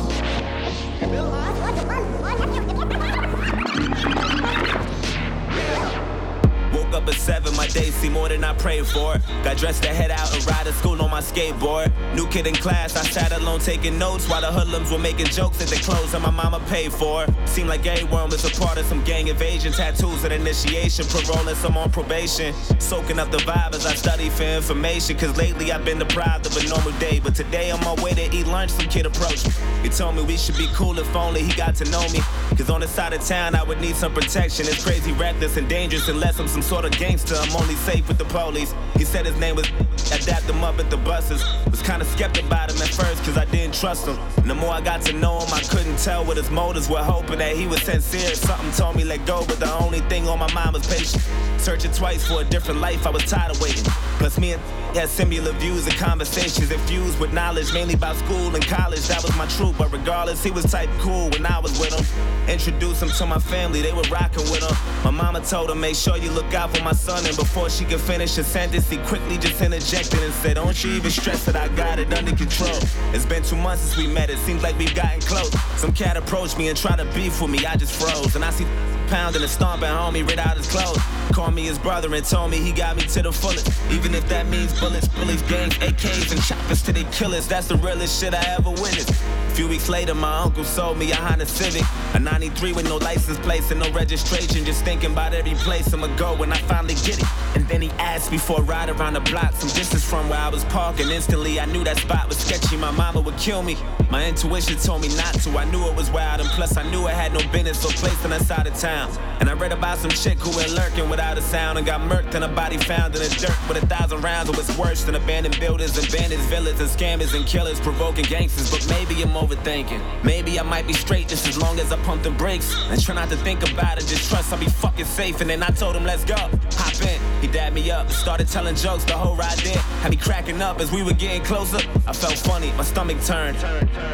Woke 6.74 6.92
up 6.92 7.06
at 7.08 7.14
seven, 7.14 7.54
my 7.54 7.68
day 7.68 7.90
seemed 7.90 8.14
more 8.14 8.28
than 8.28 8.42
I 8.42 8.52
prayed 8.54 8.84
for. 8.84 9.18
Got 9.44 9.58
dressed 9.58 9.84
to 9.84 9.90
head 9.90 10.10
out 10.10 10.34
and 10.34 10.44
ride 10.46 10.66
to 10.66 10.72
school 10.72 11.00
on 11.00 11.10
my 11.10 11.20
skateboard. 11.20 11.92
New 12.16 12.26
kid 12.26 12.48
in 12.48 12.54
class, 12.56 12.96
I 12.96 13.02
sat 13.02 13.30
alone 13.30 13.60
taking 13.60 13.96
notes 13.96 14.28
while 14.28 14.40
the 14.40 14.50
hoodlums 14.50 14.90
were 14.90 14.98
making 14.98 15.26
jokes 15.26 15.62
at 15.62 15.68
the 15.68 15.76
clothes 15.76 16.10
that 16.12 16.20
my 16.20 16.30
mama 16.30 16.58
paid 16.68 16.92
for. 16.92 17.26
Seemed 17.46 17.68
like 17.68 17.86
everyone 17.86 18.28
was 18.30 18.44
a 18.44 18.50
part 18.60 18.76
of 18.76 18.86
some 18.86 19.03
gang 19.24 19.34
evasion, 19.34 19.72
tattoos 19.72 20.24
and 20.24 20.32
initiation, 20.32 21.04
paroling 21.06 21.54
some 21.54 21.76
on 21.76 21.90
probation. 21.90 22.54
Soaking 22.78 23.18
up 23.18 23.30
the 23.30 23.38
vibe 23.38 23.74
as 23.74 23.86
I 23.86 23.94
study 23.94 24.28
for 24.28 24.42
information, 24.42 25.16
cause 25.16 25.36
lately 25.36 25.72
I've 25.72 25.84
been 25.84 25.98
deprived 25.98 26.46
of 26.46 26.56
a 26.56 26.68
normal 26.68 26.92
day. 26.98 27.20
But 27.20 27.34
today 27.34 27.70
on 27.70 27.80
my 27.80 27.94
way 28.02 28.12
to 28.14 28.34
eat 28.34 28.46
lunch, 28.46 28.70
some 28.70 28.86
kid 28.86 29.06
approached 29.06 29.46
me. 29.46 29.52
He 29.82 29.88
told 29.88 30.16
me 30.16 30.22
we 30.22 30.36
should 30.36 30.56
be 30.56 30.68
cool 30.74 30.98
if 30.98 31.14
only 31.14 31.42
he 31.42 31.52
got 31.54 31.74
to 31.76 31.84
know 31.90 32.06
me. 32.10 32.20
Cause 32.56 32.70
on 32.70 32.80
the 32.80 32.88
side 32.88 33.12
of 33.12 33.24
town, 33.24 33.54
I 33.54 33.62
would 33.62 33.80
need 33.80 33.96
some 33.96 34.12
protection. 34.12 34.66
It's 34.66 34.84
crazy, 34.84 35.12
reckless, 35.12 35.56
and 35.56 35.68
dangerous 35.68 36.08
unless 36.08 36.38
I'm 36.38 36.48
some 36.48 36.62
sort 36.62 36.84
of 36.84 36.92
gangster. 36.92 37.34
I'm 37.36 37.56
only 37.56 37.74
safe 37.74 38.06
with 38.08 38.18
the 38.18 38.24
police. 38.26 38.74
He 38.96 39.04
said 39.04 39.26
his 39.26 39.36
name 39.38 39.56
was. 39.56 39.70
I 40.12 40.18
dapped 40.18 40.48
him 40.48 40.62
up 40.62 40.78
at 40.78 40.90
the 40.90 40.96
buses. 40.98 41.42
Was 41.70 41.82
kinda 41.82 42.04
skeptic 42.04 42.44
about 42.44 42.70
him 42.70 42.80
at 42.82 42.88
first, 42.88 43.24
cause 43.24 43.36
I 43.36 43.46
didn't 43.46 43.74
trust 43.74 44.06
him. 44.06 44.18
And 44.36 44.50
the 44.50 44.54
more 44.54 44.70
I 44.70 44.80
got 44.80 45.02
to 45.02 45.12
know 45.12 45.40
him, 45.40 45.52
I 45.52 45.60
couldn't 45.60 45.98
tell 45.98 46.24
what 46.24 46.36
his 46.36 46.50
motives 46.50 46.88
were. 46.88 47.02
Hoping 47.02 47.38
that 47.38 47.56
he 47.56 47.66
was 47.66 47.82
sincere. 47.82 48.34
Something 48.34 48.70
told 48.72 48.96
me 48.96 49.04
let 49.16 49.26
go, 49.26 49.44
but 49.46 49.60
the 49.60 49.72
only 49.78 50.00
thing 50.10 50.28
on 50.28 50.38
my 50.38 50.52
mind 50.52 50.74
was 50.74 50.86
patience. 50.86 51.24
Searching 51.58 51.92
twice 51.92 52.26
for 52.26 52.40
a 52.40 52.44
different 52.44 52.80
life, 52.80 53.06
I 53.06 53.10
was 53.10 53.24
tired 53.24 53.52
of 53.52 53.60
waiting. 53.60 53.84
Plus, 54.18 54.38
me 54.38 54.52
and 54.52 54.62
had 54.96 55.08
similar 55.08 55.52
views 55.52 55.86
and 55.86 55.96
conversations 55.96 56.70
infused 56.70 57.18
with 57.20 57.32
knowledge, 57.32 57.72
mainly 57.72 57.94
about 57.94 58.16
school 58.16 58.54
and 58.54 58.64
college. 58.66 59.06
That 59.08 59.22
was 59.22 59.36
my 59.36 59.46
truth, 59.46 59.76
but 59.78 59.92
regardless, 59.92 60.42
he 60.42 60.50
was 60.50 60.64
type 60.64 60.90
cool 60.98 61.30
when 61.30 61.46
I 61.46 61.58
was 61.60 61.78
with 61.78 61.94
him. 61.94 62.04
Introduced 62.48 63.02
him 63.02 63.08
to 63.08 63.26
my 63.26 63.38
family, 63.38 63.82
they 63.82 63.92
were 63.92 64.08
rocking 64.10 64.44
with 64.50 64.62
him. 64.62 64.76
My 65.04 65.10
mama 65.10 65.40
told 65.40 65.70
him, 65.70 65.80
make 65.80 65.96
sure 65.96 66.16
you 66.16 66.30
look 66.30 66.52
out 66.54 66.76
for 66.76 66.82
my 66.82 66.92
son. 66.92 67.24
And 67.26 67.36
before 67.36 67.70
she 67.70 67.84
could 67.84 68.00
finish 68.00 68.34
her 68.36 68.42
sentence, 68.42 68.90
he 68.90 68.98
quickly 68.98 69.38
just 69.38 69.60
interjected 69.60 70.20
and 70.22 70.32
said, 70.34 70.54
Don't 70.54 70.82
you 70.84 70.92
even 70.92 71.10
stress 71.10 71.44
that 71.46 71.56
I 71.56 71.68
got 71.68 71.98
it 71.98 72.12
under 72.12 72.34
control. 72.34 72.78
It's 73.12 73.26
been 73.26 73.42
two 73.42 73.56
months 73.56 73.82
since 73.82 73.96
we 73.96 74.06
met, 74.12 74.28
it 74.28 74.38
seems 74.38 74.62
like 74.62 74.76
we've 74.78 74.94
gotten 74.94 75.20
close. 75.20 75.52
Some 75.80 75.92
cat 75.92 76.16
approached 76.16 76.58
me 76.58 76.68
and 76.68 76.76
tried 76.76 76.96
to 76.96 77.04
beef 77.14 77.40
with 77.40 77.50
me, 77.50 77.64
I 77.64 77.76
just 77.76 77.94
froze. 78.00 78.34
And 78.34 78.44
I 78.44 78.50
see 78.50 78.66
pounding 79.08 79.42
and 79.42 79.50
stomping 79.50 79.88
homie 79.88 80.26
rid 80.28 80.38
out 80.38 80.56
his 80.56 80.66
clothes. 80.66 80.98
Called 81.32 81.54
me 81.54 81.64
his 81.64 81.78
brother 81.78 82.14
and 82.14 82.24
told 82.24 82.50
me 82.50 82.58
he 82.58 82.72
got 82.72 82.96
me 82.96 83.02
to 83.02 83.22
the 83.22 83.32
fullest. 83.32 83.68
Even 83.90 84.14
if 84.14 84.28
that 84.28 84.46
means 84.46 84.78
bullets, 84.78 85.08
bullies, 85.08 85.42
gangs, 85.42 85.74
AKs, 85.78 86.32
and 86.32 86.42
choppers 86.42 86.82
to 86.82 86.92
the 86.92 87.04
killers. 87.12 87.48
That's 87.48 87.66
the 87.66 87.76
realest 87.76 88.20
shit 88.20 88.34
I 88.34 88.44
ever 88.56 88.70
witnessed. 88.70 89.10
A 89.10 89.54
few 89.54 89.68
weeks 89.68 89.88
later, 89.88 90.14
my 90.14 90.42
uncle 90.42 90.64
sold 90.64 90.98
me 90.98 91.10
a 91.12 91.16
Honda 91.16 91.46
Civic. 91.46 91.82
A 92.14 92.18
93 92.20 92.72
with 92.72 92.84
no 92.84 92.96
license 92.98 93.38
plates 93.38 93.70
and 93.70 93.80
no 93.80 93.90
registration. 93.92 94.64
Just 94.64 94.84
thinking 94.84 95.12
about 95.12 95.34
every 95.34 95.54
place 95.54 95.92
I'ma 95.92 96.08
go 96.16 96.36
when 96.36 96.52
I 96.52 96.58
finally 96.58 96.94
get 96.94 97.18
it. 97.18 97.26
And 97.56 97.66
then 97.68 97.82
he 97.82 97.90
asked 97.98 98.30
me 98.30 98.38
for 98.38 98.60
a 98.60 98.62
ride 98.62 98.90
around 98.90 99.14
the 99.14 99.20
block, 99.20 99.52
some 99.54 99.70
distance 99.70 100.04
from 100.04 100.28
where 100.28 100.38
I 100.40 100.48
was 100.48 100.64
parking. 100.66 101.10
Instantly, 101.10 101.58
I 101.58 101.66
knew 101.66 101.84
that 101.84 101.98
spot 101.98 102.28
was 102.28 102.38
sketchy. 102.38 102.76
My 102.76 102.90
mama 102.90 103.20
would 103.20 103.36
kill 103.38 103.62
me. 103.62 103.76
My 104.10 104.26
intuition 104.26 104.76
told 104.78 105.02
me 105.02 105.08
not 105.16 105.34
to. 105.42 105.50
I 105.58 105.64
knew 105.64 105.84
it 105.88 105.96
was 105.96 106.10
wild, 106.10 106.40
and 106.40 106.50
plus, 106.50 106.76
I 106.76 106.88
knew 106.90 107.06
it 107.08 107.14
had 107.14 107.32
no 107.32 107.40
business 107.50 107.84
or 107.84 107.92
place 107.92 108.22
on 108.24 108.30
that 108.30 108.42
side 108.42 108.66
of 108.66 108.74
town. 108.78 108.93
And 109.40 109.50
I 109.50 109.54
read 109.54 109.72
about 109.72 109.98
some 109.98 110.10
chick 110.10 110.38
who 110.38 110.56
went 110.56 110.72
lurking 110.72 111.10
without 111.10 111.36
a 111.36 111.42
sound 111.42 111.78
and 111.78 111.86
got 111.86 112.00
murked 112.00 112.34
and 112.34 112.44
a 112.44 112.48
body 112.48 112.78
found 112.78 113.14
in 113.16 113.22
the 113.22 113.28
dirt 113.28 113.68
with 113.68 113.82
a 113.82 113.86
thousand 113.86 114.22
rounds. 114.22 114.48
It 114.48 114.56
was 114.56 114.78
worse 114.78 115.02
than 115.02 115.16
abandoned 115.16 115.58
buildings 115.58 115.98
and 115.98 116.10
bandits, 116.12 116.44
villains, 116.46 116.78
and 116.80 116.88
scammers 116.88 117.34
and 117.34 117.44
killers 117.44 117.80
provoking 117.80 118.24
gangsters. 118.24 118.70
But 118.70 118.88
maybe 118.88 119.20
I'm 119.22 119.30
overthinking. 119.30 120.00
Maybe 120.22 120.60
I 120.60 120.62
might 120.62 120.86
be 120.86 120.92
straight 120.92 121.26
just 121.28 121.48
as 121.48 121.58
long 121.58 121.80
as 121.80 121.90
I 121.92 121.96
pump 122.04 122.22
the 122.22 122.30
brakes 122.30 122.72
and 122.88 123.02
try 123.02 123.16
not 123.16 123.28
to 123.30 123.36
think 123.36 123.68
about 123.68 123.98
it. 123.98 124.06
Just 124.06 124.30
trust 124.30 124.52
I'll 124.52 124.60
be 124.60 124.66
fucking 124.66 125.06
safe. 125.06 125.40
And 125.40 125.50
then 125.50 125.62
I 125.62 125.70
told 125.70 125.96
him, 125.96 126.04
let's 126.04 126.24
go. 126.24 126.36
Hop 126.36 127.02
in. 127.02 127.20
He 127.40 127.48
dabbed 127.48 127.74
me 127.74 127.90
up, 127.90 128.10
started 128.10 128.48
telling 128.48 128.76
jokes 128.76 129.04
the 129.04 129.14
whole 129.14 129.34
ride 129.34 129.58
there. 129.58 129.76
Had 130.02 130.12
me 130.12 130.16
cracking 130.16 130.62
up 130.62 130.80
as 130.80 130.92
we 130.92 131.02
were 131.02 131.12
getting 131.12 131.42
closer. 131.42 131.78
I 132.06 132.12
felt 132.12 132.38
funny, 132.38 132.70
my 132.72 132.84
stomach 132.84 133.20
turned. 133.24 133.56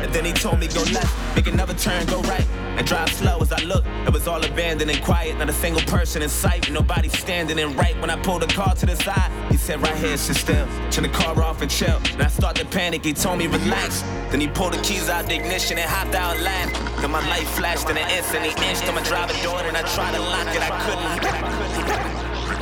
And 0.03 0.11
then 0.15 0.25
he 0.25 0.33
told 0.33 0.59
me 0.59 0.69
go 0.69 0.83
left, 0.93 1.37
make 1.37 1.47
another 1.47 1.75
turn, 1.75 2.07
go 2.07 2.23
right. 2.23 2.47
and 2.81 2.87
drive 2.87 3.11
slow 3.11 3.39
as 3.41 3.53
I 3.53 3.63
looked. 3.65 3.87
It 4.07 4.13
was 4.13 4.27
all 4.27 4.43
abandoned 4.43 4.70
and 4.71 5.03
quiet, 5.03 5.37
not 5.37 5.49
a 5.49 5.53
single 5.53 5.83
person 5.83 6.23
in 6.23 6.29
sight, 6.29 6.71
nobody 6.71 7.09
standing 7.09 7.59
in 7.59 7.77
right. 7.77 8.01
When 8.01 8.09
I 8.09 8.17
pulled 8.23 8.43
the 8.43 8.47
car 8.47 8.73
to 8.77 8.87
the 8.87 8.95
side, 8.95 9.33
he 9.51 9.57
said, 9.57 9.83
Right 9.83 9.97
here, 9.97 10.17
sit 10.17 10.37
still. 10.37 10.67
Turn 10.91 11.03
the 11.03 11.09
car 11.09 11.43
off 11.43 11.61
and 11.61 11.69
chill. 11.69 12.01
And 12.13 12.23
I 12.23 12.29
started 12.29 12.63
to 12.63 12.69
panic, 12.71 13.05
he 13.05 13.13
told 13.13 13.39
me, 13.39 13.49
Relax. 13.49 14.03
Then 14.31 14.41
he 14.41 14.47
pulled 14.47 14.75
the 14.75 14.83
keys 14.83 15.09
out 15.09 15.27
the 15.27 15.35
ignition 15.35 15.77
and 15.77 15.91
hopped 15.91 16.15
out 16.15 16.37
and 16.37 16.45
laughed. 16.45 17.01
Then 17.01 17.11
my 17.11 17.27
light 17.29 17.49
flashed 17.49 17.91
in 17.91 17.97
an 17.97 18.09
instant, 18.11 18.45
he 18.45 18.51
inched 18.69 18.87
on 18.89 18.95
my 18.95 19.03
driver 19.03 19.35
door, 19.43 19.61
and 19.61 19.77
I 19.77 19.83
tried 19.95 20.13
to 20.15 20.21
lock 20.21 20.47
it, 20.55 20.63
I 20.63 20.71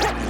couldn't. 0.08 0.27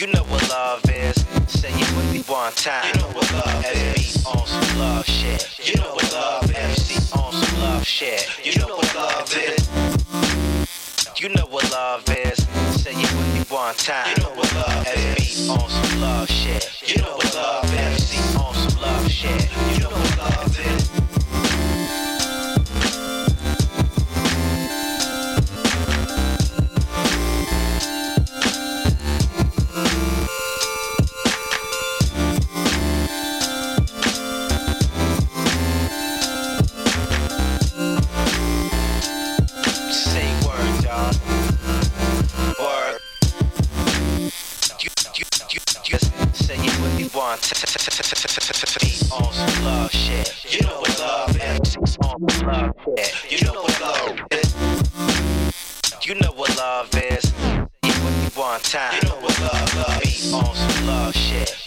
You 0.00 0.06
know 0.06 0.22
what 0.30 0.48
love 0.48 0.80
is. 0.88 1.14
Say 1.46 1.68
it 1.74 1.94
with 1.94 2.10
me 2.10 2.22
one 2.22 2.50
time. 2.54 2.86
You 2.86 3.02
know 3.02 3.08
what 3.08 3.30
love 3.34 3.66
is. 3.66 4.16
SB 4.16 4.34
on 4.34 4.46
some 4.46 4.78
love 4.78 5.04
shit. 5.04 5.68
You 5.68 5.78
know 5.78 5.92
what 5.92 6.10
love 6.14 6.50
is. 6.50 6.56
MC 6.56 7.18
on 7.20 7.32
some 7.34 7.60
love 7.60 7.84
shit. 7.84 8.26
You 8.42 8.58
know 8.60 8.76
what 8.76 8.94
love 8.94 9.30
is. 9.36 11.20
You 11.20 11.28
know 11.28 11.44
what 11.50 11.70
love 11.70 12.02
is. 12.08 12.38
Say 12.80 12.92
it 12.94 13.12
with 13.12 13.34
me 13.34 13.40
one 13.54 13.74
time. 13.74 14.16
You 14.16 14.22
know 14.22 14.30
what 14.36 14.54
love 14.54 14.86
is. 14.86 15.18
SB 15.18 15.50
on 15.50 15.68
some 15.68 16.00
love 16.00 16.30
shit. 16.30 16.96
You 16.96 17.02
know 17.02 17.16
what 17.16 17.34
love 17.34 17.64
is. 17.66 18.14
MC 18.14 18.38
on 18.38 18.54
some 18.54 18.80
love 18.80 19.10
shit. 19.10 19.50
You 19.74 19.80
know 19.80 19.90
what 19.90 20.16
love 20.16 20.60
is. 20.60 20.99
On 47.30 47.36
love 49.64 49.92
shit. 49.92 50.52
You 50.52 50.66
know 50.66 50.80
what 50.80 50.98
love 50.98 51.36
is. 51.36 51.76
You 53.30 53.46
know 53.46 53.62
what 53.62 53.80
love 53.80 54.26
is. 54.32 54.54
You 56.04 56.16
know 56.18 56.32
what 56.32 56.58
love 56.58 56.88
is. 56.92 57.32
You 57.84 57.92
know 57.94 58.12
what. 58.16 58.74
You 58.92 59.08
know 59.08 59.16
what 59.20 59.40
love, 59.40 60.02
is. 60.02 60.32
On 60.32 60.54
some 60.54 60.86
love 60.86 61.14
shit. 61.14 61.59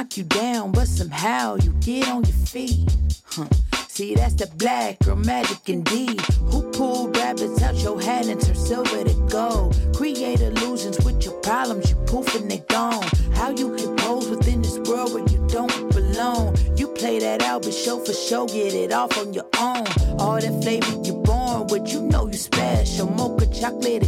knock 0.00 0.16
you 0.16 0.24
down, 0.24 0.72
but 0.72 0.88
somehow 0.88 1.56
you 1.56 1.72
get 1.80 2.08
on 2.08 2.24
your 2.24 2.40
feet. 2.46 2.88
Huh. 3.26 3.44
See, 3.88 4.14
that's 4.14 4.32
the 4.32 4.46
black 4.56 4.98
girl 5.00 5.16
magic 5.16 5.68
indeed. 5.68 6.18
Who 6.50 6.62
pulled 6.70 7.14
rabbits 7.18 7.60
out 7.60 7.74
your 7.74 8.00
hat 8.00 8.26
and 8.26 8.40
turned 8.40 8.56
silver 8.56 9.04
to 9.04 9.14
gold? 9.28 9.76
Create 9.94 10.40
illusions 10.40 10.98
with 11.04 11.22
your 11.22 11.34
problems, 11.40 11.90
you 11.90 11.96
poof 12.06 12.34
and 12.34 12.50
they 12.50 12.60
gone. 12.70 13.04
How 13.34 13.50
you 13.50 13.76
can 13.76 13.94
pose 13.96 14.26
within 14.30 14.62
this 14.62 14.78
world 14.88 15.12
where 15.12 15.28
you 15.28 15.46
don't 15.48 15.92
belong? 15.92 16.56
You 16.78 16.88
play 16.88 17.18
that 17.18 17.42
out, 17.42 17.62
but 17.62 17.74
show 17.74 17.98
for 17.98 18.14
show, 18.14 18.46
get 18.46 18.72
it 18.72 18.92
off 18.92 19.18
on 19.18 19.34
your 19.34 19.48
own. 19.58 19.86
All 20.18 20.40
that 20.40 20.62
flavor 20.62 20.96
you're 21.04 21.22
born 21.22 21.66
with, 21.66 21.92
you 21.92 22.00
know 22.00 22.26
you 22.26 22.38
special. 22.38 23.10
Mocha 23.10 23.46
chocolate 23.52 24.02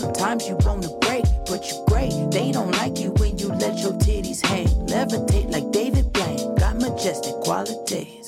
Sometimes 0.00 0.48
you 0.48 0.56
wanna 0.64 0.88
break, 1.02 1.26
but 1.44 1.68
you 1.68 1.84
break. 1.86 2.10
They 2.30 2.52
don't 2.52 2.72
like 2.72 2.98
you 2.98 3.10
when 3.20 3.36
you 3.36 3.48
let 3.48 3.76
your 3.80 3.92
titties 3.92 4.40
hang. 4.40 4.66
Levitate 4.86 5.52
like 5.52 5.70
David 5.72 6.10
Blaine. 6.14 6.54
Got 6.54 6.76
majestic 6.76 7.34
qualities. 7.44 8.19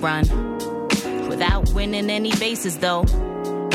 Run. 0.00 0.22
Without 1.28 1.68
winning 1.74 2.10
any 2.10 2.30
bases, 2.36 2.78
though. 2.78 3.04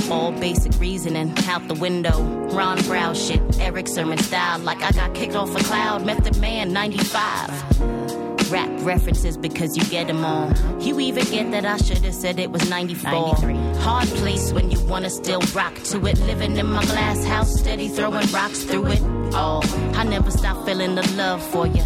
All 0.09 0.31
basic 0.31 0.79
reasoning 0.79 1.33
out 1.47 1.67
the 1.67 1.73
window. 1.73 2.21
Ron 2.49 2.81
Brown 2.83 3.15
shit, 3.15 3.41
Erick 3.59 3.87
Sermon 3.87 4.17
style, 4.17 4.59
like 4.59 4.81
I 4.81 4.91
got 4.91 5.13
kicked 5.13 5.35
off 5.35 5.55
a 5.55 5.63
cloud. 5.63 6.05
Method 6.05 6.39
Man 6.39 6.73
95. 6.73 8.51
Rap 8.51 8.69
references 8.81 9.37
because 9.37 9.75
you 9.75 9.83
get 9.85 10.07
them 10.07 10.23
all. 10.23 10.51
You 10.79 10.99
even 10.99 11.25
get 11.25 11.51
that 11.51 11.65
I 11.65 11.77
should 11.77 11.99
have 11.99 12.13
said 12.13 12.39
it 12.39 12.51
was 12.51 12.69
94. 12.69 13.11
93. 13.11 13.81
Hard 13.81 14.07
place 14.09 14.51
when 14.53 14.71
you 14.71 14.79
wanna 14.85 15.09
still 15.09 15.41
rock 15.53 15.73
to 15.85 16.05
it. 16.05 16.19
Living 16.21 16.57
in 16.57 16.67
my 16.67 16.85
glass 16.85 17.23
house, 17.25 17.59
steady 17.59 17.87
throwing 17.87 18.29
rocks 18.31 18.63
through 18.63 18.87
it. 18.87 19.01
Oh, 19.33 19.61
I 19.95 20.03
never 20.03 20.31
stop 20.31 20.65
feeling 20.65 20.95
the 20.95 21.07
love 21.15 21.41
for 21.41 21.65
you. 21.67 21.83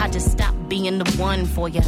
I 0.00 0.08
just 0.08 0.30
stopped 0.30 0.55
being 0.68 0.98
the 0.98 1.10
one 1.12 1.46
for 1.46 1.68
you. 1.68 1.80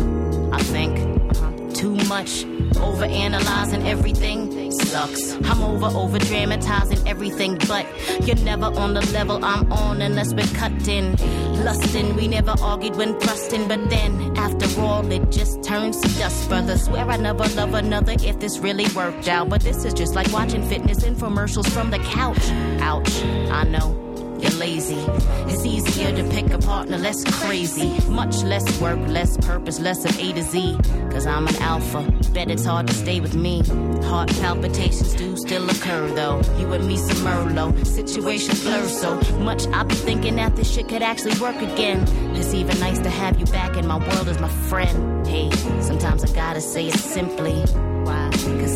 I 0.52 0.62
think 0.62 0.98
uh-huh. 1.36 1.70
too 1.74 1.94
much. 2.08 2.44
Over 2.76 3.04
analyzing 3.04 3.86
everything 3.86 4.48
sucks. 4.88 5.32
I'm 5.44 5.62
over 5.62 5.86
over 5.86 6.18
dramatizing 6.18 7.06
everything, 7.06 7.58
but 7.68 7.86
you're 8.26 8.36
never 8.36 8.66
on 8.66 8.94
the 8.94 9.04
level 9.12 9.44
I'm 9.44 9.70
on 9.72 10.00
unless 10.00 10.32
we're 10.34 10.54
cutting. 10.54 11.16
Lusting, 11.64 12.16
we 12.16 12.28
never 12.28 12.54
argued 12.62 12.96
when 12.96 13.18
thrusting, 13.20 13.68
but 13.68 13.90
then 13.90 14.36
after 14.36 14.80
all, 14.80 15.10
it 15.10 15.30
just 15.30 15.62
turns 15.62 16.00
to 16.00 16.08
dust, 16.18 16.48
brother. 16.48 16.78
Swear 16.78 17.08
I 17.08 17.16
never 17.16 17.44
love 17.48 17.74
another 17.74 18.14
if 18.20 18.38
this 18.38 18.58
really 18.58 18.86
worked 18.94 19.28
out, 19.28 19.48
but 19.48 19.60
this 19.62 19.84
is 19.84 19.94
just 19.94 20.14
like 20.14 20.32
watching 20.32 20.66
fitness 20.68 21.00
infomercials 21.04 21.68
from 21.68 21.90
the 21.90 21.98
couch. 21.98 22.50
Ouch, 22.80 23.22
I 23.50 23.64
know 23.64 24.07
you're 24.40 24.58
lazy. 24.58 25.04
It's 25.50 25.64
easier 25.64 26.14
to 26.14 26.24
pick 26.30 26.50
a 26.50 26.58
partner 26.58 26.98
less 26.98 27.24
crazy. 27.24 27.98
Much 28.08 28.42
less 28.42 28.80
work, 28.80 28.98
less 29.08 29.36
purpose, 29.38 29.80
less 29.80 30.04
of 30.04 30.18
A 30.18 30.32
to 30.32 30.42
Z. 30.42 30.78
Cause 31.10 31.26
I'm 31.26 31.46
an 31.46 31.56
alpha. 31.56 32.02
Bet 32.32 32.50
it's 32.50 32.64
hard 32.64 32.86
to 32.88 32.94
stay 32.94 33.20
with 33.20 33.34
me. 33.34 33.62
Heart 34.04 34.28
palpitations 34.40 35.14
do 35.14 35.36
still 35.36 35.68
occur 35.68 36.08
though. 36.14 36.40
You 36.58 36.72
and 36.72 36.86
me 36.86 36.96
some 36.96 37.18
Merlot. 37.18 37.86
Situation 37.86 38.54
blur 38.62 38.86
so 38.88 39.16
much. 39.38 39.66
I 39.68 39.82
be 39.84 39.94
thinking 39.94 40.36
that 40.36 40.56
this 40.56 40.72
shit 40.72 40.88
could 40.88 41.02
actually 41.02 41.38
work 41.40 41.56
again. 41.56 42.06
It's 42.36 42.54
even 42.54 42.78
nice 42.80 42.98
to 43.00 43.10
have 43.10 43.38
you 43.38 43.46
back 43.46 43.76
in 43.76 43.86
my 43.86 43.98
world 43.98 44.28
as 44.28 44.40
my 44.40 44.48
friend. 44.68 45.26
Hey, 45.26 45.50
sometimes 45.80 46.24
I 46.24 46.32
gotta 46.34 46.60
say 46.60 46.86
it 46.88 46.98
simply. 46.98 47.60
Why? 48.04 48.17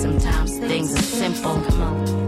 Sometimes 0.02 0.58
things 0.58 0.92
are 0.98 1.02
simple. 1.02 1.54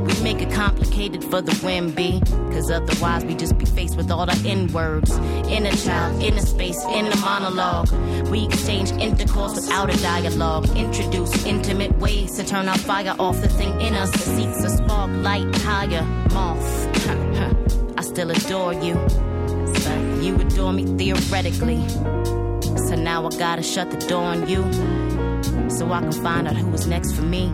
We 0.05 0.23
make 0.23 0.41
it 0.41 0.53
complicated 0.53 1.25
for 1.25 1.43
the 1.43 1.59
win, 1.65 1.91
B. 1.91 2.21
Cause 2.53 2.71
otherwise 2.71 3.25
we 3.25 3.35
just 3.35 3.59
be 3.59 3.65
faced 3.65 3.97
with 3.97 4.13
all 4.13 4.27
the 4.27 4.49
N 4.49 4.73
words. 4.73 5.11
Inner 5.49 5.73
child, 5.73 6.23
inner 6.23 6.41
space, 6.41 6.81
inner 6.85 7.17
monologue. 7.17 7.91
We 8.29 8.45
exchange 8.45 8.93
intercourse 8.93 9.57
without 9.57 9.93
a 9.93 10.01
dialogue. 10.01 10.69
Introduce 10.77 11.45
intimate 11.47 11.99
ways 11.99 12.37
to 12.37 12.47
turn 12.47 12.69
our 12.69 12.79
fire 12.79 13.17
off. 13.19 13.41
The 13.41 13.49
thing 13.49 13.81
in 13.81 13.95
us 13.95 14.13
that 14.13 14.21
seeks 14.21 14.63
a 14.63 14.71
spark, 14.77 15.11
light, 15.11 15.53
higher, 15.57 16.05
moth. 16.33 17.09
I 17.99 18.03
still 18.03 18.31
adore 18.31 18.75
you. 18.75 18.95
But 18.95 20.23
you 20.23 20.37
adore 20.37 20.73
me 20.73 20.85
theoretically. 20.97 21.89
So 22.87 22.95
now 22.95 23.27
I 23.27 23.31
gotta 23.37 23.65
shut 23.65 23.91
the 23.91 23.99
door 24.07 24.23
on 24.23 24.49
you. 24.49 24.63
So 25.71 25.91
I 25.91 26.01
can 26.01 26.13
find 26.13 26.47
out 26.47 26.55
who 26.55 26.69
was 26.69 26.87
next 26.87 27.13
for 27.13 27.23
me. 27.23 27.53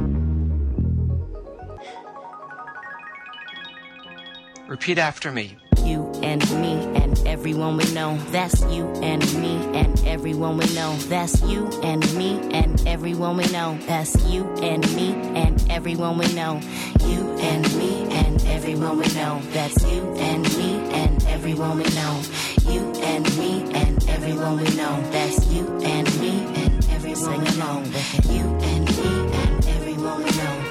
Repeat 4.70 4.98
after 4.98 5.32
me. 5.32 5.56
You 5.82 6.12
and 6.22 6.48
me 6.62 6.74
and 6.94 7.26
everyone 7.26 7.76
we 7.76 7.92
know. 7.92 8.16
That's 8.30 8.60
you 8.72 8.86
and 9.02 9.20
me 9.42 9.56
and 9.76 10.06
everyone 10.06 10.58
we 10.58 10.72
know. 10.74 10.96
That's 11.08 11.42
you 11.42 11.66
and 11.82 12.00
me 12.14 12.38
and 12.52 12.86
everyone 12.86 13.36
we 13.36 13.48
know. 13.48 13.76
That's 13.88 14.14
you 14.26 14.44
and 14.62 14.80
me 14.94 15.10
and 15.34 15.68
everyone 15.68 16.18
we 16.18 16.32
know. 16.34 16.60
You 17.00 17.32
and 17.40 17.64
me 17.76 18.12
and 18.12 18.46
everyone 18.46 18.98
we 18.98 19.08
know. 19.12 19.42
That's 19.50 19.82
you 19.90 20.14
and 20.14 20.44
me 20.56 20.78
and 20.92 21.24
everyone 21.24 21.78
we 21.78 21.90
know. 21.90 22.22
You 22.68 22.92
and 23.02 23.38
me 23.38 23.72
and 23.74 24.08
everyone 24.08 24.56
we 24.56 24.70
know. 24.76 25.02
That's 25.10 25.52
you 25.52 25.66
and 25.82 26.20
me 26.20 26.46
and 26.62 26.88
everyone 26.90 27.40
we 27.40 27.56
know. 27.58 27.82
You 28.30 28.44
and 28.70 28.86
me 28.86 29.34
and 29.34 29.66
everyone 29.66 30.22
we 30.22 30.30
know. 30.30 30.69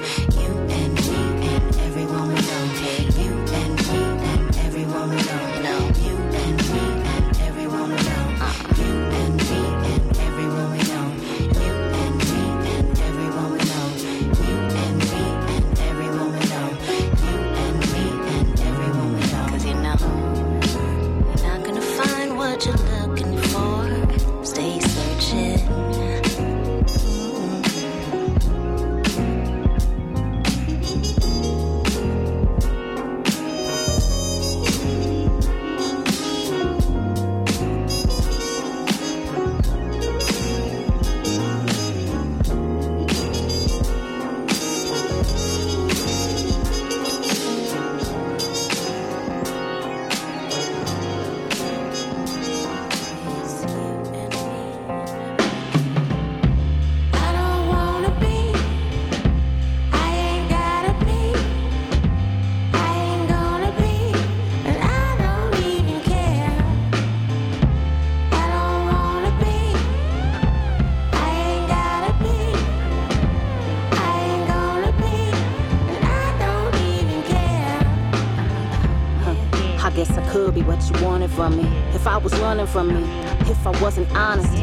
From 82.67 82.87
me 82.87 83.03
if 83.49 83.65
I 83.65 83.71
wasn't 83.81 84.09
honest. 84.15 84.53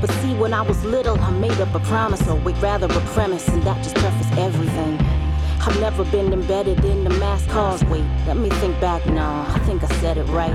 But 0.00 0.10
see, 0.20 0.34
when 0.34 0.52
I 0.52 0.62
was 0.62 0.84
little, 0.84 1.18
I 1.20 1.30
made 1.30 1.58
up 1.60 1.74
a 1.74 1.80
promise, 1.80 2.26
or 2.28 2.36
wait, 2.36 2.60
rather 2.60 2.86
a 2.86 3.00
premise, 3.14 3.48
and 3.48 3.62
that 3.62 3.82
just 3.82 3.96
prefaced 3.96 4.36
everything. 4.38 4.98
I've 5.60 5.80
never 5.80 6.04
been 6.04 6.32
embedded 6.32 6.84
in 6.84 7.04
the 7.04 7.10
mass 7.10 7.44
cause. 7.46 7.82
Let 7.84 8.36
me 8.36 8.50
think 8.50 8.78
back 8.80 9.04
now. 9.06 9.46
I 9.48 9.58
think 9.60 9.82
I 9.82 9.88
said 10.00 10.18
it 10.18 10.24
right. 10.24 10.52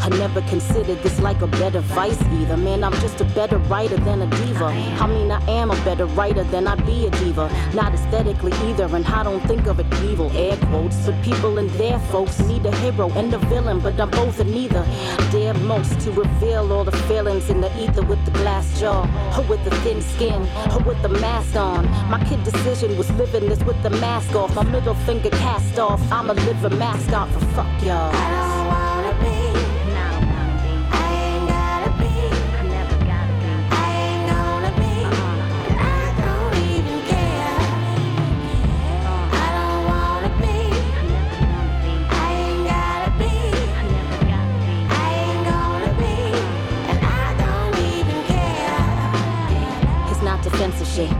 I 0.00 0.08
never 0.10 0.40
considered 0.42 1.02
this 1.02 1.20
like 1.20 1.42
a 1.42 1.46
better 1.46 1.80
vice 1.80 2.20
either. 2.22 2.56
Man, 2.56 2.84
I'm 2.84 2.92
just 2.94 3.20
a 3.20 3.24
better 3.24 3.58
writer 3.58 3.96
than 3.96 4.22
a 4.22 4.26
diva. 4.38 4.66
I 4.66 5.06
mean, 5.06 5.30
I 5.30 5.40
am 5.50 5.70
a 5.70 5.84
better 5.84 6.06
writer 6.06 6.44
than 6.44 6.66
I'd 6.66 6.84
be 6.86 7.06
a 7.06 7.10
diva. 7.10 7.50
Not 7.74 7.92
aesthetically 7.94 8.52
either, 8.68 8.84
and 8.84 9.06
I 9.06 9.22
don't 9.22 9.40
think 9.46 9.66
of 9.66 9.80
it 9.80 9.86
evil. 10.02 10.30
Air 10.36 10.56
quotes, 10.68 11.06
but 11.06 11.22
people 11.22 11.58
and 11.58 11.68
their 11.70 11.98
folks 12.10 12.38
need 12.40 12.64
a 12.66 12.74
hero 12.76 13.10
and 13.10 13.32
a 13.34 13.38
villain, 13.38 13.80
but 13.80 14.00
I'm 14.00 14.10
both 14.10 14.40
and 14.40 14.50
neither. 14.50 14.84
Dare 15.30 15.54
most 15.54 16.00
to 16.00 16.12
reveal 16.12 16.72
all 16.72 16.84
the 16.84 16.96
feelings 17.08 17.50
in 17.50 17.60
the 17.60 17.70
ether 17.82 18.02
with 18.02 18.24
the 18.24 18.30
glass 18.32 18.80
jaw, 18.80 19.02
or 19.36 19.44
with 19.44 19.62
the 19.64 19.74
thin 19.82 20.00
skin, 20.00 20.42
or 20.72 20.80
with 20.84 21.00
the 21.02 21.08
mask 21.08 21.56
on. 21.56 21.84
My 22.10 22.22
kid 22.24 22.42
decision 22.44 22.96
was 22.96 23.10
living 23.12 23.48
this 23.48 23.62
with 23.64 23.82
the 23.82 23.90
mask 23.90 24.34
off, 24.34 24.54
my 24.54 24.64
middle 24.64 24.94
finger 25.06 25.30
cast 25.30 25.78
off. 25.78 26.00
I'm 26.12 26.30
a 26.30 26.34
living 26.34 26.78
mascot 26.78 27.28
for 27.30 27.40
fuck 27.56 27.82
y'all. 27.84 28.47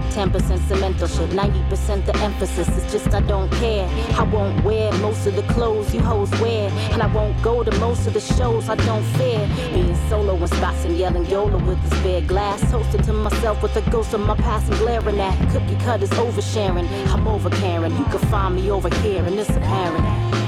Defensive 0.09 0.49
shit. 0.49 0.59
10% 0.59 0.69
cemental 0.69 1.09
shit. 1.09 1.31
90% 1.31 2.07
the 2.07 2.17
emphasis 2.19 2.69
is 2.69 2.93
just 2.93 3.15
I 3.15 3.21
don't 3.21 3.51
care. 3.53 3.89
I 4.19 4.23
won't 4.23 4.65
wear 4.65 4.93
most 4.99 5.27
of 5.27 5.37
the 5.37 5.43
clothes 5.55 5.95
you 5.95 6.01
hoes 6.01 6.31
wear. 6.41 6.71
And 6.93 7.03
I 7.03 7.07
won't 7.07 7.41
go 7.43 7.63
to 7.63 7.71
most 7.79 8.07
of 8.07 8.15
the 8.15 8.21
shows 8.21 8.69
I 8.69 8.77
don't 8.77 9.05
fear. 9.17 9.49
Being 9.73 9.97
solo 10.09 10.37
in 10.37 10.47
spots 10.49 10.85
and 10.85 10.97
yelling 10.97 11.27
YOLO 11.27 11.59
with 11.65 11.83
this 11.83 12.03
bare 12.03 12.23
glass. 12.23 12.61
Toasting 12.71 13.03
to 13.03 13.13
myself 13.13 13.63
with 13.63 13.75
the 13.75 13.83
ghost 13.91 14.15
of 14.15 14.21
my 14.21 14.37
past 14.37 14.71
and 14.71 14.79
glaring 14.79 15.21
at. 15.21 15.37
Cookie 15.53 15.77
cutters 15.85 16.11
oversharing. 16.11 16.89
I'm 17.09 17.27
over 17.29 17.51
caring. 17.51 17.97
You 17.97 18.05
can 18.05 18.21
find 18.31 18.55
me 18.55 18.71
over 18.71 18.95
here 18.97 19.25
and 19.25 19.39
it's 19.39 19.51
apparent. 19.51 20.48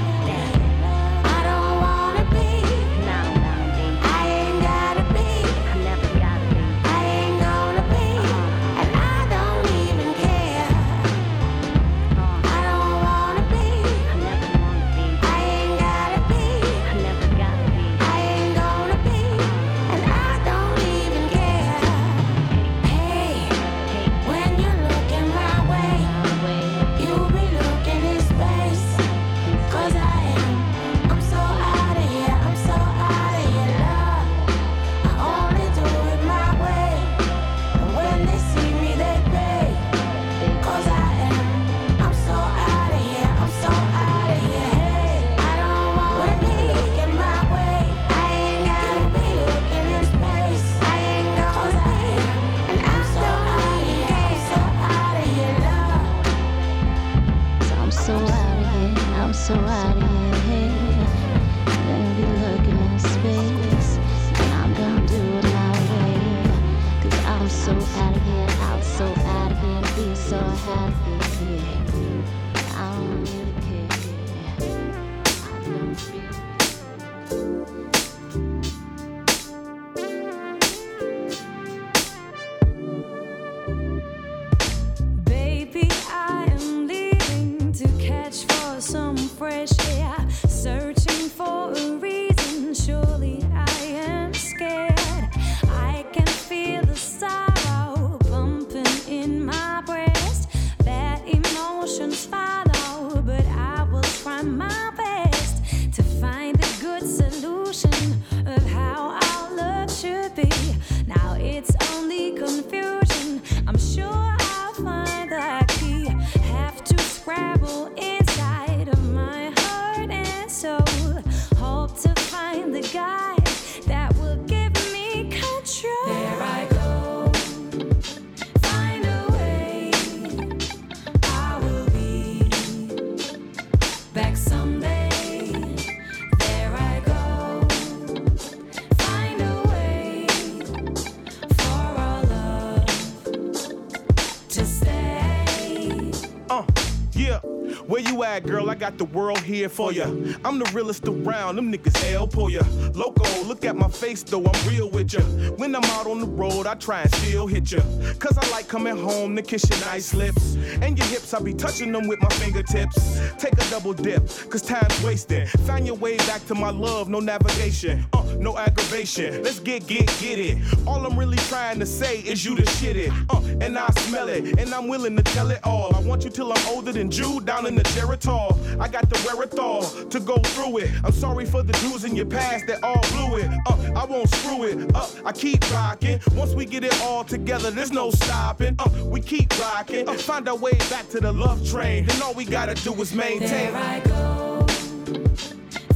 Got 148.81 148.97
the 148.97 149.05
world 149.05 149.39
here 149.39 149.69
for 149.69 149.93
ya. 149.93 150.05
I'm 150.43 150.57
the 150.57 150.69
realest 150.73 151.07
around, 151.07 151.57
them 151.57 151.71
niggas 151.71 151.95
hell 152.09 152.27
pull 152.27 152.49
ya. 152.49 152.63
Loco, 152.95 153.43
look 153.43 153.63
at 153.63 153.75
my 153.75 153.87
face 153.89 154.23
though, 154.23 154.43
I'm 154.43 154.67
real 154.67 154.89
with 154.89 155.13
ya. 155.13 155.21
When 155.57 155.75
I'm 155.75 155.83
out 155.83 156.07
on 156.07 156.19
the 156.19 156.25
road, 156.25 156.65
I 156.65 156.73
try 156.73 157.01
and 157.01 157.13
still 157.15 157.45
hit 157.45 157.71
ya. 157.71 157.81
Cause 158.17 158.37
I 158.39 158.49
like 158.49 158.67
coming 158.67 158.97
home 158.97 159.35
to 159.35 159.43
kiss 159.43 159.69
your 159.69 159.79
nice 159.81 160.15
lips. 160.15 160.55
And 160.81 160.97
your 160.97 161.07
hips, 161.07 161.31
I 161.35 161.41
be 161.41 161.53
touching 161.53 161.91
them 161.91 162.07
with 162.07 162.19
my 162.21 162.29
fingertips. 162.29 163.21
Take 163.37 163.53
a 163.53 163.69
double 163.69 163.93
dip, 163.93 164.27
cause 164.49 164.63
time's 164.63 165.03
wasted. 165.03 165.49
Find 165.67 165.85
your 165.85 165.97
way 165.97 166.17
back 166.17 166.43
to 166.47 166.55
my 166.55 166.71
love, 166.71 167.07
no 167.07 167.19
navigation. 167.19 168.05
Uh, 168.13 168.23
no 168.39 168.57
aggravation. 168.57 169.43
Let's 169.43 169.59
get, 169.59 169.85
get, 169.85 170.07
get 170.19 170.39
it. 170.39 170.57
All 170.87 171.05
I'm 171.05 171.17
really 171.17 171.37
trying 171.37 171.79
to 171.79 171.85
say 171.85 172.21
is 172.21 172.43
you 172.43 172.55
the 172.55 172.65
shit 172.65 172.95
it. 172.95 173.11
Uh, 173.29 173.41
and 173.61 173.77
I 173.77 173.87
smell 173.91 174.27
it, 174.27 174.59
and 174.59 174.73
I'm 174.73 174.87
willing 174.87 175.15
to 175.17 175.23
tell 175.23 175.51
it 175.51 175.59
all. 175.63 175.95
I 175.95 175.99
want 175.99 176.23
you 176.23 176.31
till 176.31 176.51
I'm 176.51 176.67
older 176.67 176.91
than 176.91 177.11
Jude 177.11 177.45
down 177.45 177.67
in 177.67 177.75
the 177.75 177.80
Geritol. 177.87 178.57
I 178.79 178.87
got 178.87 179.09
the 179.09 179.19
wherewithal 179.25 179.83
to 180.09 180.19
go 180.19 180.37
through 180.37 180.79
it. 180.79 180.91
I'm 181.03 181.11
sorry 181.11 181.45
for 181.45 181.63
the 181.63 181.73
dudes 181.73 182.03
in 182.03 182.15
your 182.15 182.25
past 182.25 182.67
that 182.67 182.83
all 182.83 183.01
blew 183.11 183.37
it. 183.37 183.49
Uh, 183.67 183.99
I 183.99 184.05
won't 184.05 184.29
screw 184.29 184.63
it 184.63 184.95
up. 184.95 185.09
I 185.25 185.31
keep 185.31 185.61
rocking. 185.73 186.19
Once 186.33 186.53
we 186.53 186.65
get 186.65 186.83
it 186.83 186.99
all 187.01 187.23
together, 187.23 187.71
there's 187.71 187.91
no 187.91 188.11
stopping. 188.11 188.75
Uh, 188.79 188.89
we 189.05 189.21
keep 189.21 189.57
rocking. 189.59 190.07
Uh, 190.07 190.13
find 190.13 190.47
our 190.47 190.55
way 190.55 190.73
back 190.89 191.07
to 191.09 191.19
the 191.19 191.31
love 191.31 191.67
train. 191.69 192.09
And 192.09 192.21
all 192.21 192.33
we 192.33 192.45
gotta 192.45 192.75
do 192.75 192.93
is 193.01 193.13
maintain. 193.13 193.49
There 193.49 193.75
I 193.75 193.99
go. 194.01 194.65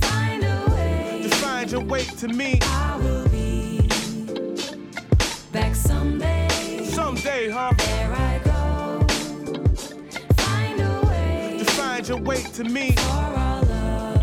Find 0.02 0.44
a 0.44 0.72
way. 0.72 1.22
To 1.24 1.30
find 1.36 1.72
your 1.72 1.84
way 1.84 2.04
to 2.04 2.28
me. 2.28 2.60
I 2.62 2.98
will 2.98 3.28
be 3.30 3.88
back 5.52 5.76
someday. 5.76 6.48
Someday, 6.86 7.50
huh? 7.50 7.74
There 7.78 8.14
I 8.14 8.35
the 12.16 12.22
weight 12.22 12.46
to 12.54 12.64
me. 12.64 12.94
Oh, 12.98 14.22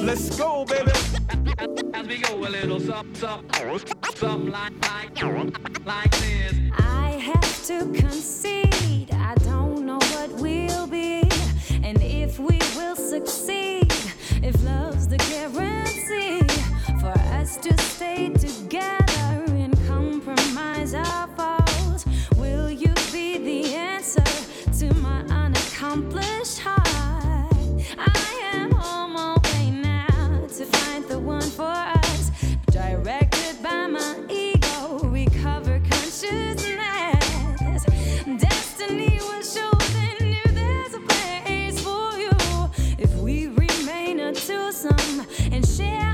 let's 0.00 0.36
go, 0.36 0.64
baby. 0.64 0.90
As 1.94 2.06
we 2.06 2.18
go 2.18 2.38
a 2.38 2.48
little 2.48 2.80
something, 2.80 3.14
something, 3.14 3.80
something 4.14 4.50
like, 4.50 4.72
like, 4.82 5.86
like 5.86 6.10
this. 6.18 6.54
I 6.78 7.10
have 7.32 7.66
to 7.66 7.92
concede, 7.92 9.12
I 9.12 9.34
don't 9.36 9.84
know 9.86 9.98
what 10.14 10.30
we'll 10.32 10.86
be, 10.86 11.22
and 11.82 12.00
if 12.02 12.38
we 12.38 12.58
will 12.76 12.96
succeed, 12.96 13.92
if 14.42 14.62
love's 14.64 15.08
the 15.08 15.18
guarantee 15.18 16.46
for 17.00 17.18
us 17.38 17.56
to 17.58 17.76
stay 17.78 18.28
together 18.28 19.44
and 19.54 19.74
compromise 19.88 20.94
our. 20.94 21.43
accomplished 25.94 26.58
heart. 26.58 27.48
I 27.96 28.50
am 28.52 28.74
on 28.74 29.12
my 29.12 29.36
way 29.44 29.70
now 29.70 30.44
to 30.48 30.64
find 30.64 31.04
the 31.04 31.20
one 31.20 31.42
for 31.42 31.62
us. 31.62 32.32
Directed 32.66 33.62
by 33.62 33.86
my 33.86 34.16
ego, 34.28 34.98
recover 35.04 35.78
consciousness. 35.88 36.64
Destiny 38.40 39.20
was 39.22 39.54
show 39.54 39.70
then 39.92 40.36
there's 40.52 40.94
a 40.94 41.00
place 41.00 41.80
for 41.80 42.18
you 42.18 42.32
if 42.98 43.14
we 43.18 43.46
remain 43.46 44.18
a 44.18 44.32
twosome 44.32 45.24
and 45.52 45.64
share. 45.64 46.13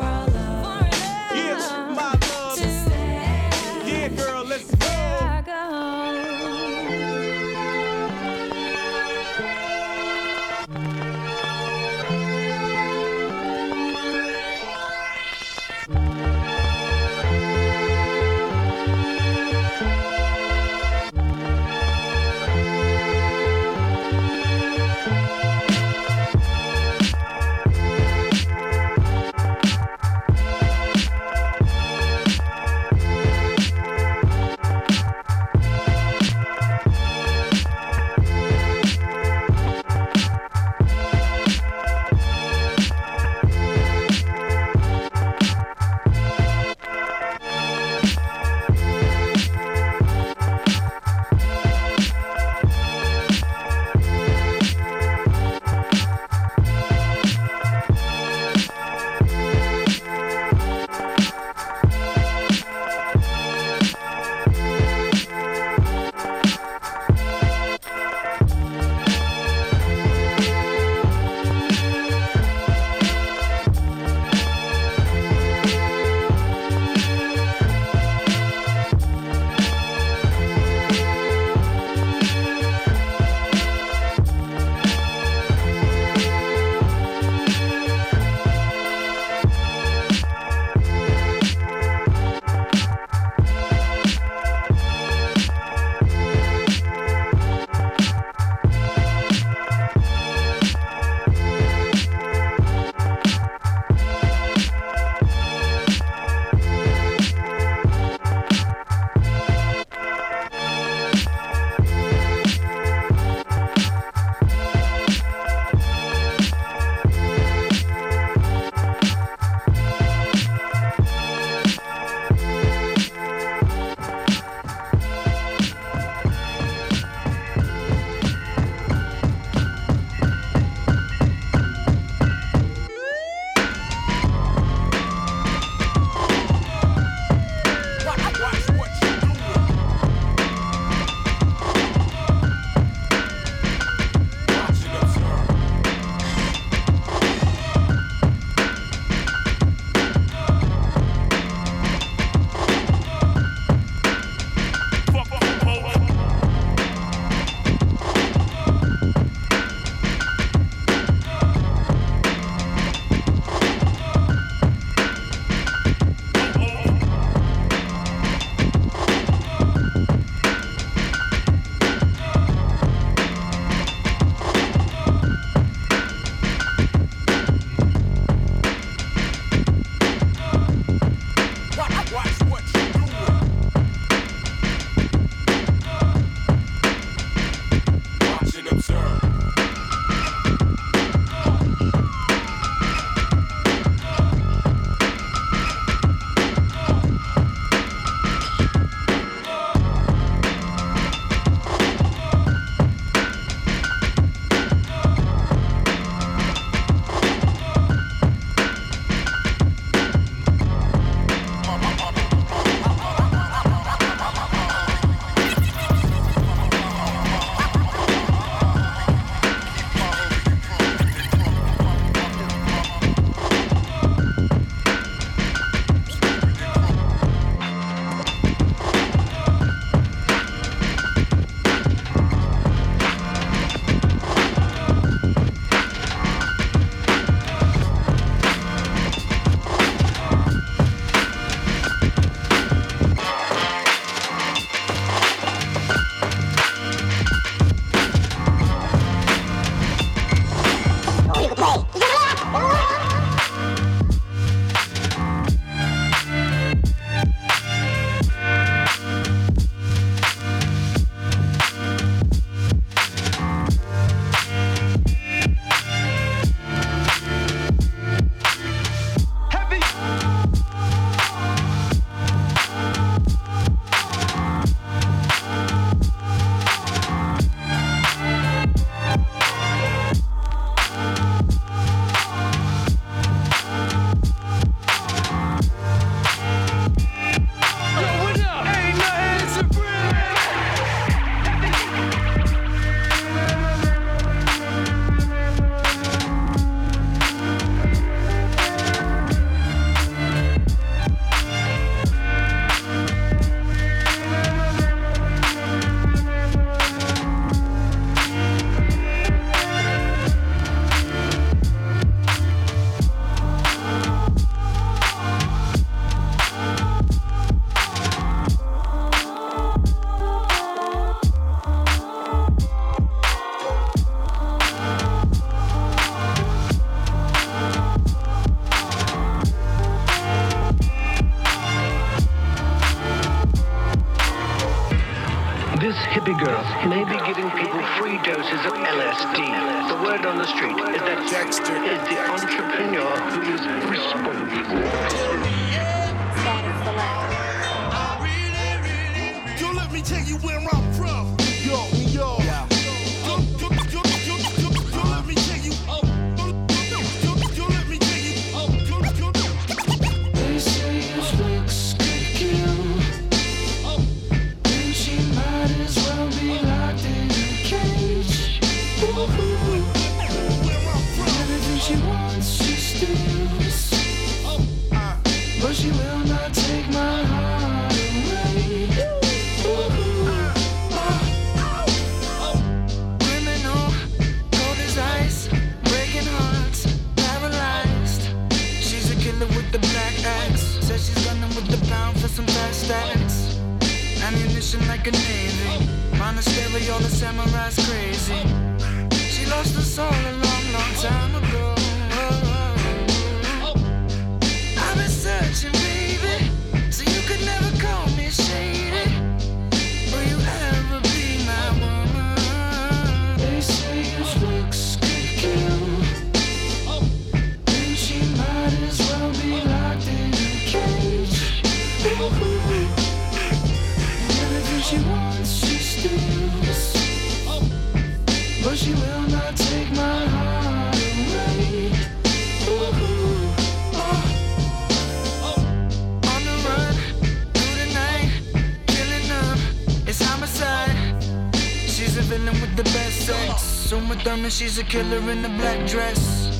she's 444.51 444.77
a 444.77 444.83
killer 444.83 445.31
in 445.31 445.45
a 445.45 445.49
black 445.57 445.87
dress. 445.87 446.59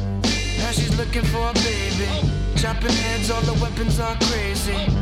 Now 0.60 0.72
she's 0.72 0.98
looking 0.98 1.24
for 1.26 1.50
a 1.50 1.54
baby. 1.54 2.08
Chopping 2.56 2.90
heads, 2.90 3.30
all 3.30 3.42
the 3.42 3.54
weapons 3.62 4.00
are 4.00 4.16
crazy. 4.16 5.01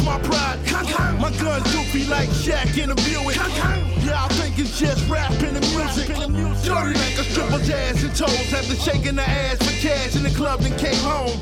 that's 0.00 0.22
my 0.22 0.28
pride. 0.28 1.20
My 1.20 1.30
gun 1.38 1.62
goofy 1.64 2.04
like 2.06 2.28
Shaq 2.28 2.78
in 2.78 2.88
the 2.88 2.94
Buick. 2.94 3.36
Yeah, 4.04 4.24
I 4.24 4.28
think 4.34 4.58
it's 4.58 4.78
just 4.78 5.08
rapping 5.08 5.56
and 5.56 5.70
music. 5.72 6.08
Dirty 6.08 6.98
like 6.98 7.18
a 7.18 7.24
triple 7.32 7.58
jazz 7.60 8.02
and 8.02 8.14
toes 8.14 8.52
after 8.52 8.74
shaking 8.76 9.16
the 9.16 9.22
ass 9.22 9.58
for 9.58 9.76
cash 9.80 10.16
in 10.16 10.22
the 10.22 10.30
club 10.30 10.60
and 10.62 10.76
came 10.78 10.94
home. 10.96 11.36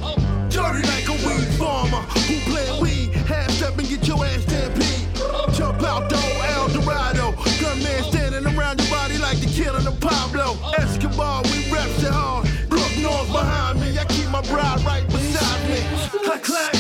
Dirty 0.48 0.86
like 0.88 1.08
a 1.08 1.16
weed 1.26 1.48
farmer 1.58 2.02
who 2.26 2.38
plant 2.50 2.80
weed, 2.80 3.12
half 3.26 3.50
step 3.50 3.76
and 3.78 3.88
get 3.88 4.06
your 4.06 4.24
ass 4.24 4.42
stampede. 4.42 5.06
Jump 5.54 5.82
out 5.82 6.08
though, 6.10 6.42
El 6.54 6.68
Dorado. 6.68 7.32
Gunman 7.60 8.04
standing 8.10 8.46
around 8.46 8.80
your 8.80 8.90
body 8.90 9.18
like 9.18 9.38
the 9.38 9.46
killing 9.46 9.86
of 9.86 9.98
Pablo 10.00 10.56
Escobar. 10.78 11.42
We 11.44 11.70
reps 11.70 12.02
it 12.02 12.12
hard. 12.12 12.48
Brook 12.68 12.90
North 13.00 13.28
behind 13.28 13.80
me. 13.80 13.98
I 13.98 14.04
keep 14.04 14.28
my 14.30 14.42
bride 14.42 14.80
right 14.84 15.06
beside 15.06 15.68
me. 15.68 15.80
Clack 16.24 16.42
clack. 16.42 16.77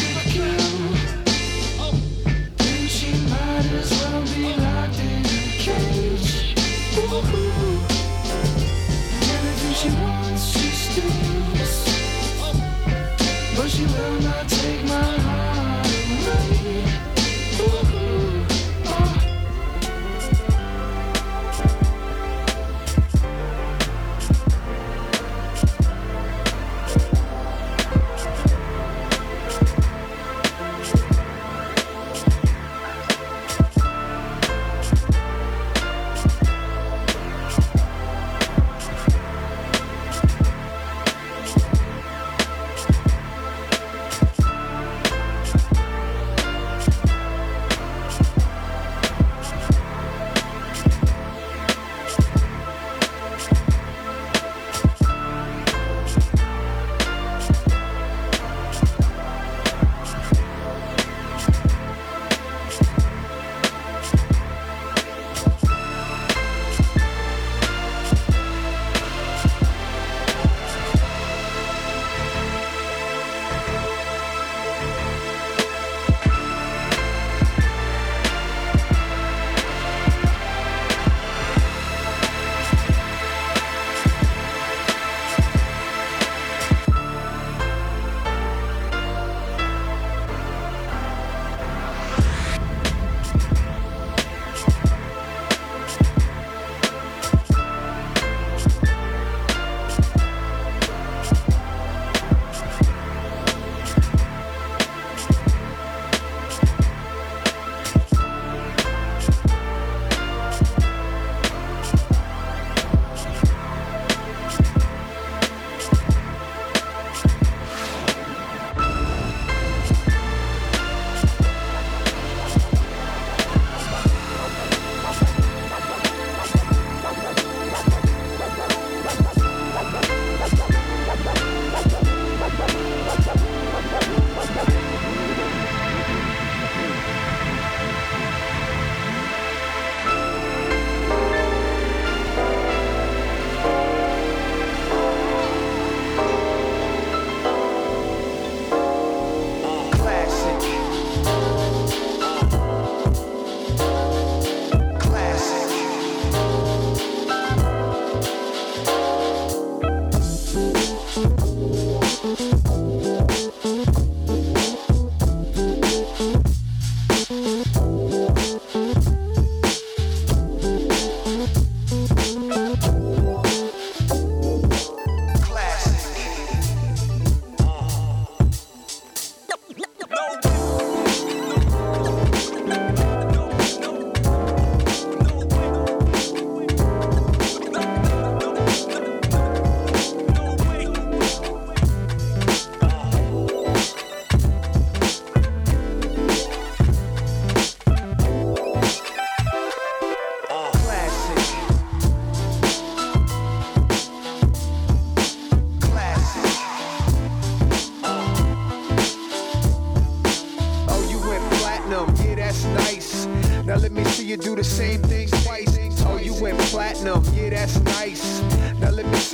my 14.76 15.17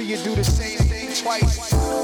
you 0.04 0.16
do 0.18 0.34
the 0.34 0.44
same 0.44 0.78
thing 0.80 1.08
twice. 1.14 2.03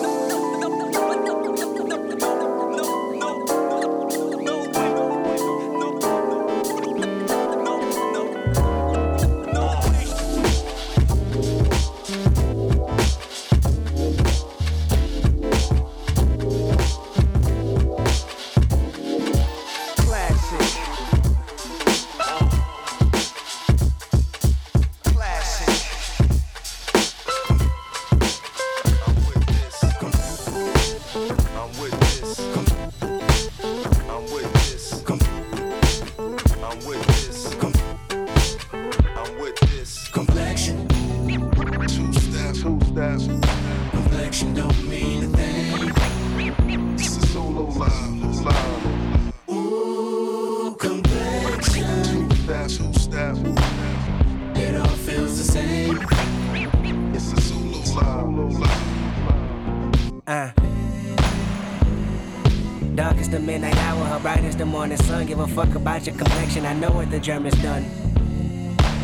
The 67.20 67.26
germ 67.26 67.46
is 67.46 67.54
done. 67.62 67.84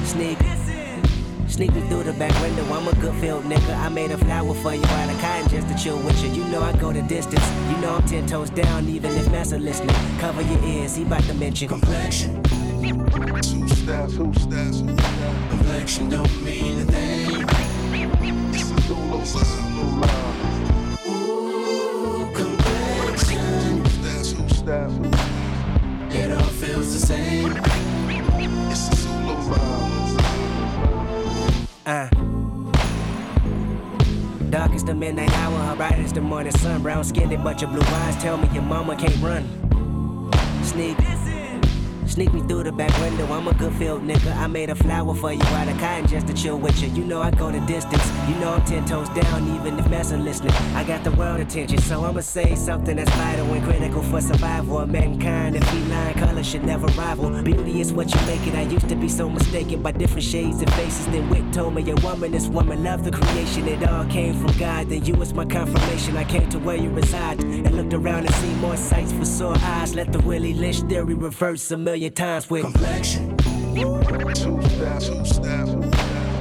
Sneak, 0.05 0.39
sneak 1.49 1.75
me 1.75 1.81
through 1.89 2.05
the 2.05 2.15
back 2.15 2.33
window. 2.41 2.65
I'm 2.73 2.89
a 2.89 2.95
good 3.01 3.15
field 3.17 3.45
nigga. 3.45 3.77
I 3.77 3.89
made 3.89 4.11
a 4.11 4.19
flower 4.19 4.55
for 4.55 4.75
you 4.75 4.85
out 4.85 5.11
of 5.11 5.21
cotton 5.21 5.49
just 5.49 5.69
to 5.69 5.75
chill 5.77 5.99
with 5.99 6.23
you. 6.25 6.31
You 6.31 6.45
know 6.51 6.63
I 6.63 6.73
go 6.77 6.93
the 6.93 7.03
distance. 7.03 7.47
You 7.71 7.77
know 7.79 7.97
I'm 7.97 8.07
ten 8.07 8.27
toes 8.27 8.51
down, 8.51 8.89
even 8.89 9.11
if 9.13 9.31
Massa 9.31 9.59
listening. 9.59 9.95
Cover 10.19 10.43
your 10.43 10.63
ears, 10.65 10.97
he 10.97 11.03
about 11.03 11.25
to 11.25 11.35
mention 11.35 11.69
Complexion, 11.69 12.43
Two 12.43 13.69
steps. 13.69 14.17
Two 14.17 14.33
steps. 14.35 14.81
complexion 15.51 16.09
but 37.57 37.62
your 37.62 37.70
blue 37.70 37.97
eyes 37.97 38.16
tell 38.23 38.37
me 38.37 38.47
your 38.53 38.62
mama 38.62 38.95
can't 38.95 39.16
run. 39.23 39.43
Sneak, 40.62 40.99
sneak 42.07 42.31
me 42.35 42.43
through 42.43 42.65
the 42.65 42.73
back 42.73 42.93
window. 43.01 43.24
I'm 43.33 43.49
a 43.49 43.55
good 43.55 43.73
field 43.77 44.03
nigga. 44.03 44.16
I 44.37 44.47
made 44.47 44.71
a 44.71 44.75
flower 44.75 45.15
for 45.15 45.33
you 45.33 45.43
out 45.43 45.69
of 45.69 45.79
cotton 45.79 46.07
just 46.07 46.27
to 46.29 46.35
chill 46.35 46.59
with 46.59 46.81
you. 46.83 46.89
You 46.89 47.05
know 47.05 47.23
I 47.23 47.31
go 47.31 47.51
the 47.51 47.61
distance. 47.61 48.07
You 48.29 48.35
know 48.37 48.55
I'm 48.55 48.65
ten 48.65 48.85
toes 48.85 49.09
down, 49.11 49.57
even 49.57 49.79
if 49.79 49.89
Massa 49.89 50.17
listening. 50.17 50.53
I 50.75 50.85
got 50.85 51.05
the 51.05 51.13
world 51.13 51.41
attention, 51.41 51.79
so 51.79 52.05
I'ma 52.05 52.21
say 52.21 52.55
something 52.55 52.97
that's 52.97 53.11
vital 53.13 53.47
and 53.53 53.65
critical 53.65 54.03
for 54.03 54.21
survival 54.21 54.81
of 54.81 54.91
mankind. 54.91 55.57
And 55.57 55.67
feline 55.67 56.15
color 56.15 56.45
should 56.45 56.65
never 56.65 56.87
rival. 56.89 57.31
Beauty 57.43 57.81
is 57.81 57.93
what 57.93 58.15
you 58.15 58.21
make 58.27 58.47
it. 58.47 58.55
I 58.55 58.63
used 58.63 58.89
to 58.89 58.97
be 58.97 59.09
so 59.09 59.29
mistaken 59.29 59.83
by 59.83 59.93
different 59.93 60.25
shades 60.25 60.61
and 60.61 60.73
faces. 60.75 61.07
Then 61.07 61.29
Wick 61.31 61.51
told 61.53 61.75
me 61.75 61.89
a 61.91 61.95
woman 61.97 62.35
is 62.35 62.49
woman. 62.49 62.85
Love 62.85 63.05
the 63.05 63.11
creation. 63.11 63.67
It 63.69 63.89
all 63.89 64.05
came 64.07 64.35
from 64.35 64.57
God. 64.59 64.89
Then 64.89 65.05
you 65.05 65.15
was 65.15 65.33
my 65.33 65.45
confirmation. 65.45 66.17
I 66.17 66.25
came 66.25 66.49
to 66.51 66.59
where 66.59 66.77
you 66.77 66.91
reside 66.91 67.43
and 67.43 67.77
looked 67.77 67.95
around 67.95 68.27
and 68.27 68.35
seen 68.37 68.59
more 68.59 68.77
sights 68.77 69.13
for 69.13 69.25
sore 69.25 69.57
eyes. 69.59 69.95
Let 69.95 70.13
the 70.13 70.21
Willie 70.21 70.55
Lynch 70.55 70.81
theory 70.83 71.15
reverse 71.15 71.71
a 71.71 71.77
million 71.77 72.13
times 72.13 72.49
with 72.51 72.63
Complexion, 72.63 73.36
Two 73.77 74.01
steps. 74.03 74.39
Two 74.39 74.62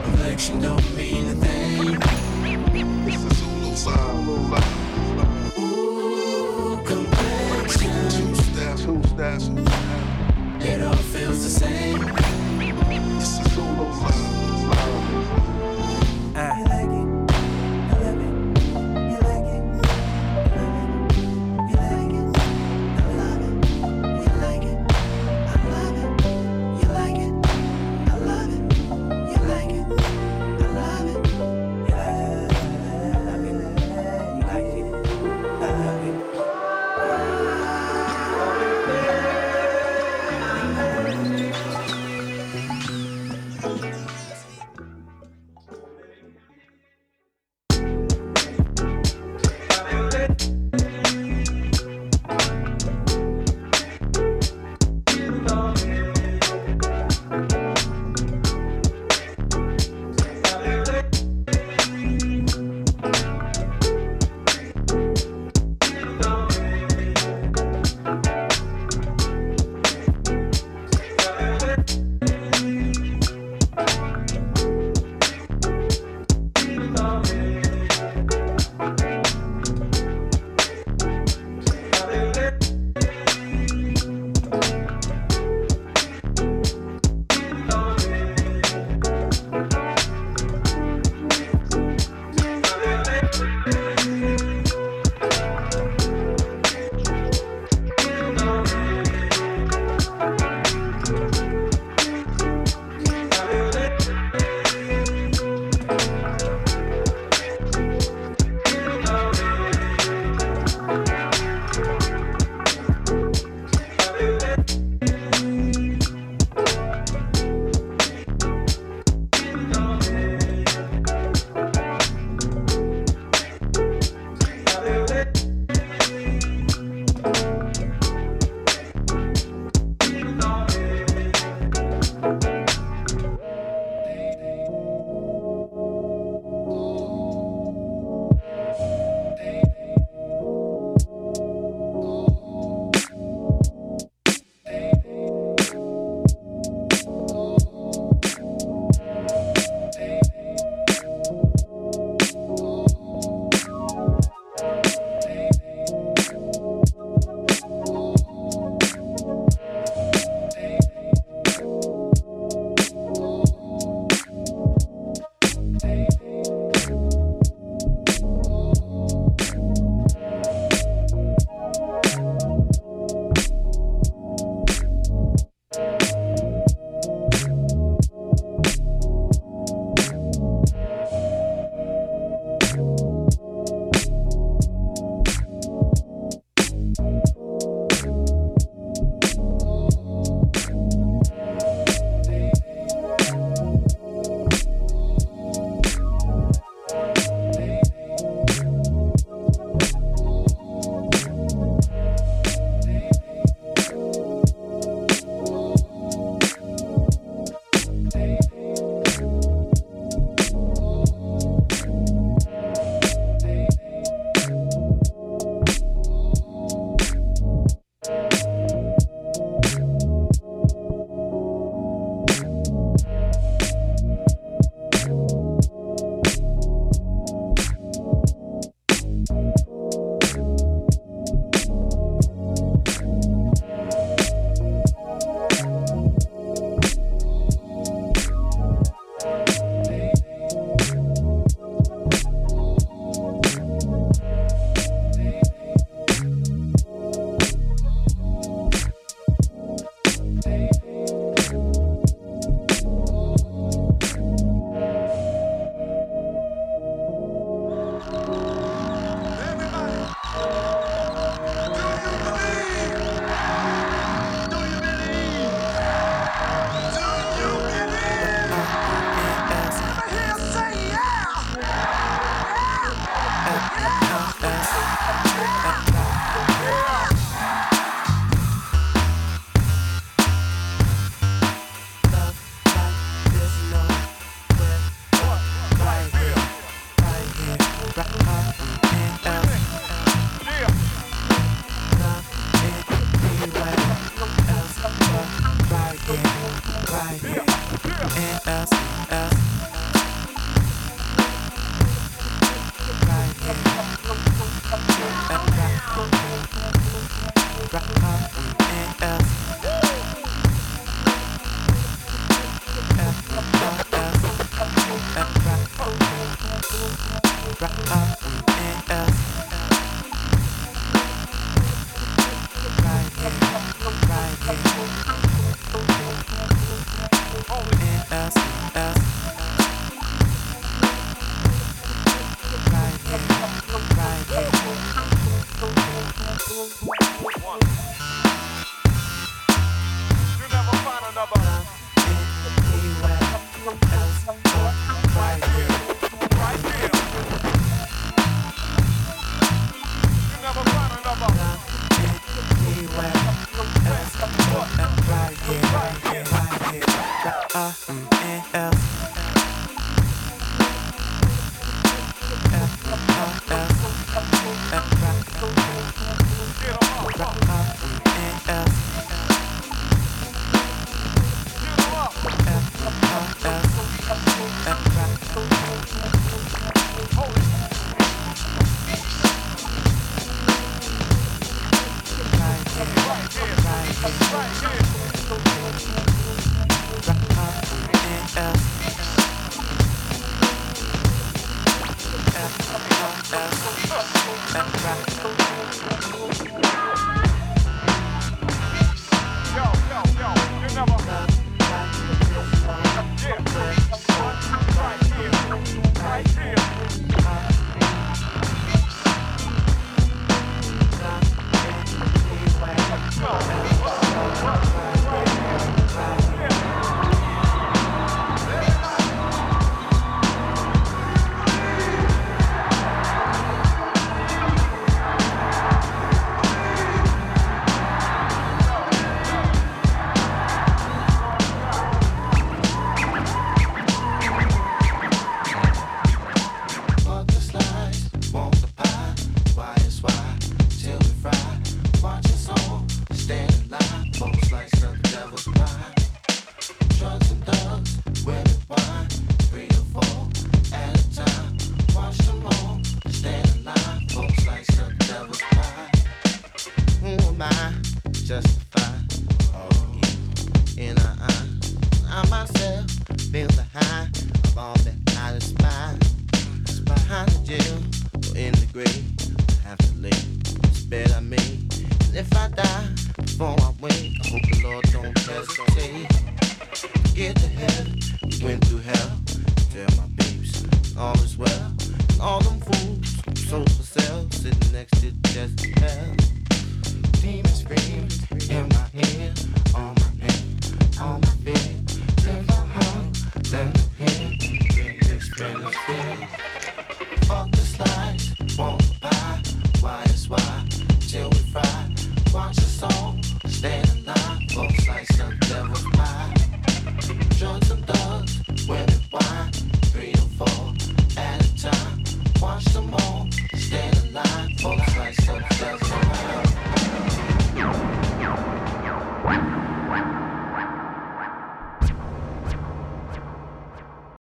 complexion 0.04 0.62
don't 0.62 0.96
mean 0.96 1.28
a 1.28 1.36
thing. 1.36 1.98
It's 3.08 3.24
a 3.24 3.36
Two 8.78 9.04
steps. 9.04 9.50
it 10.62 10.82
all 10.82 10.96
feels 10.96 11.44
the 11.44 11.50
same. 11.50 12.25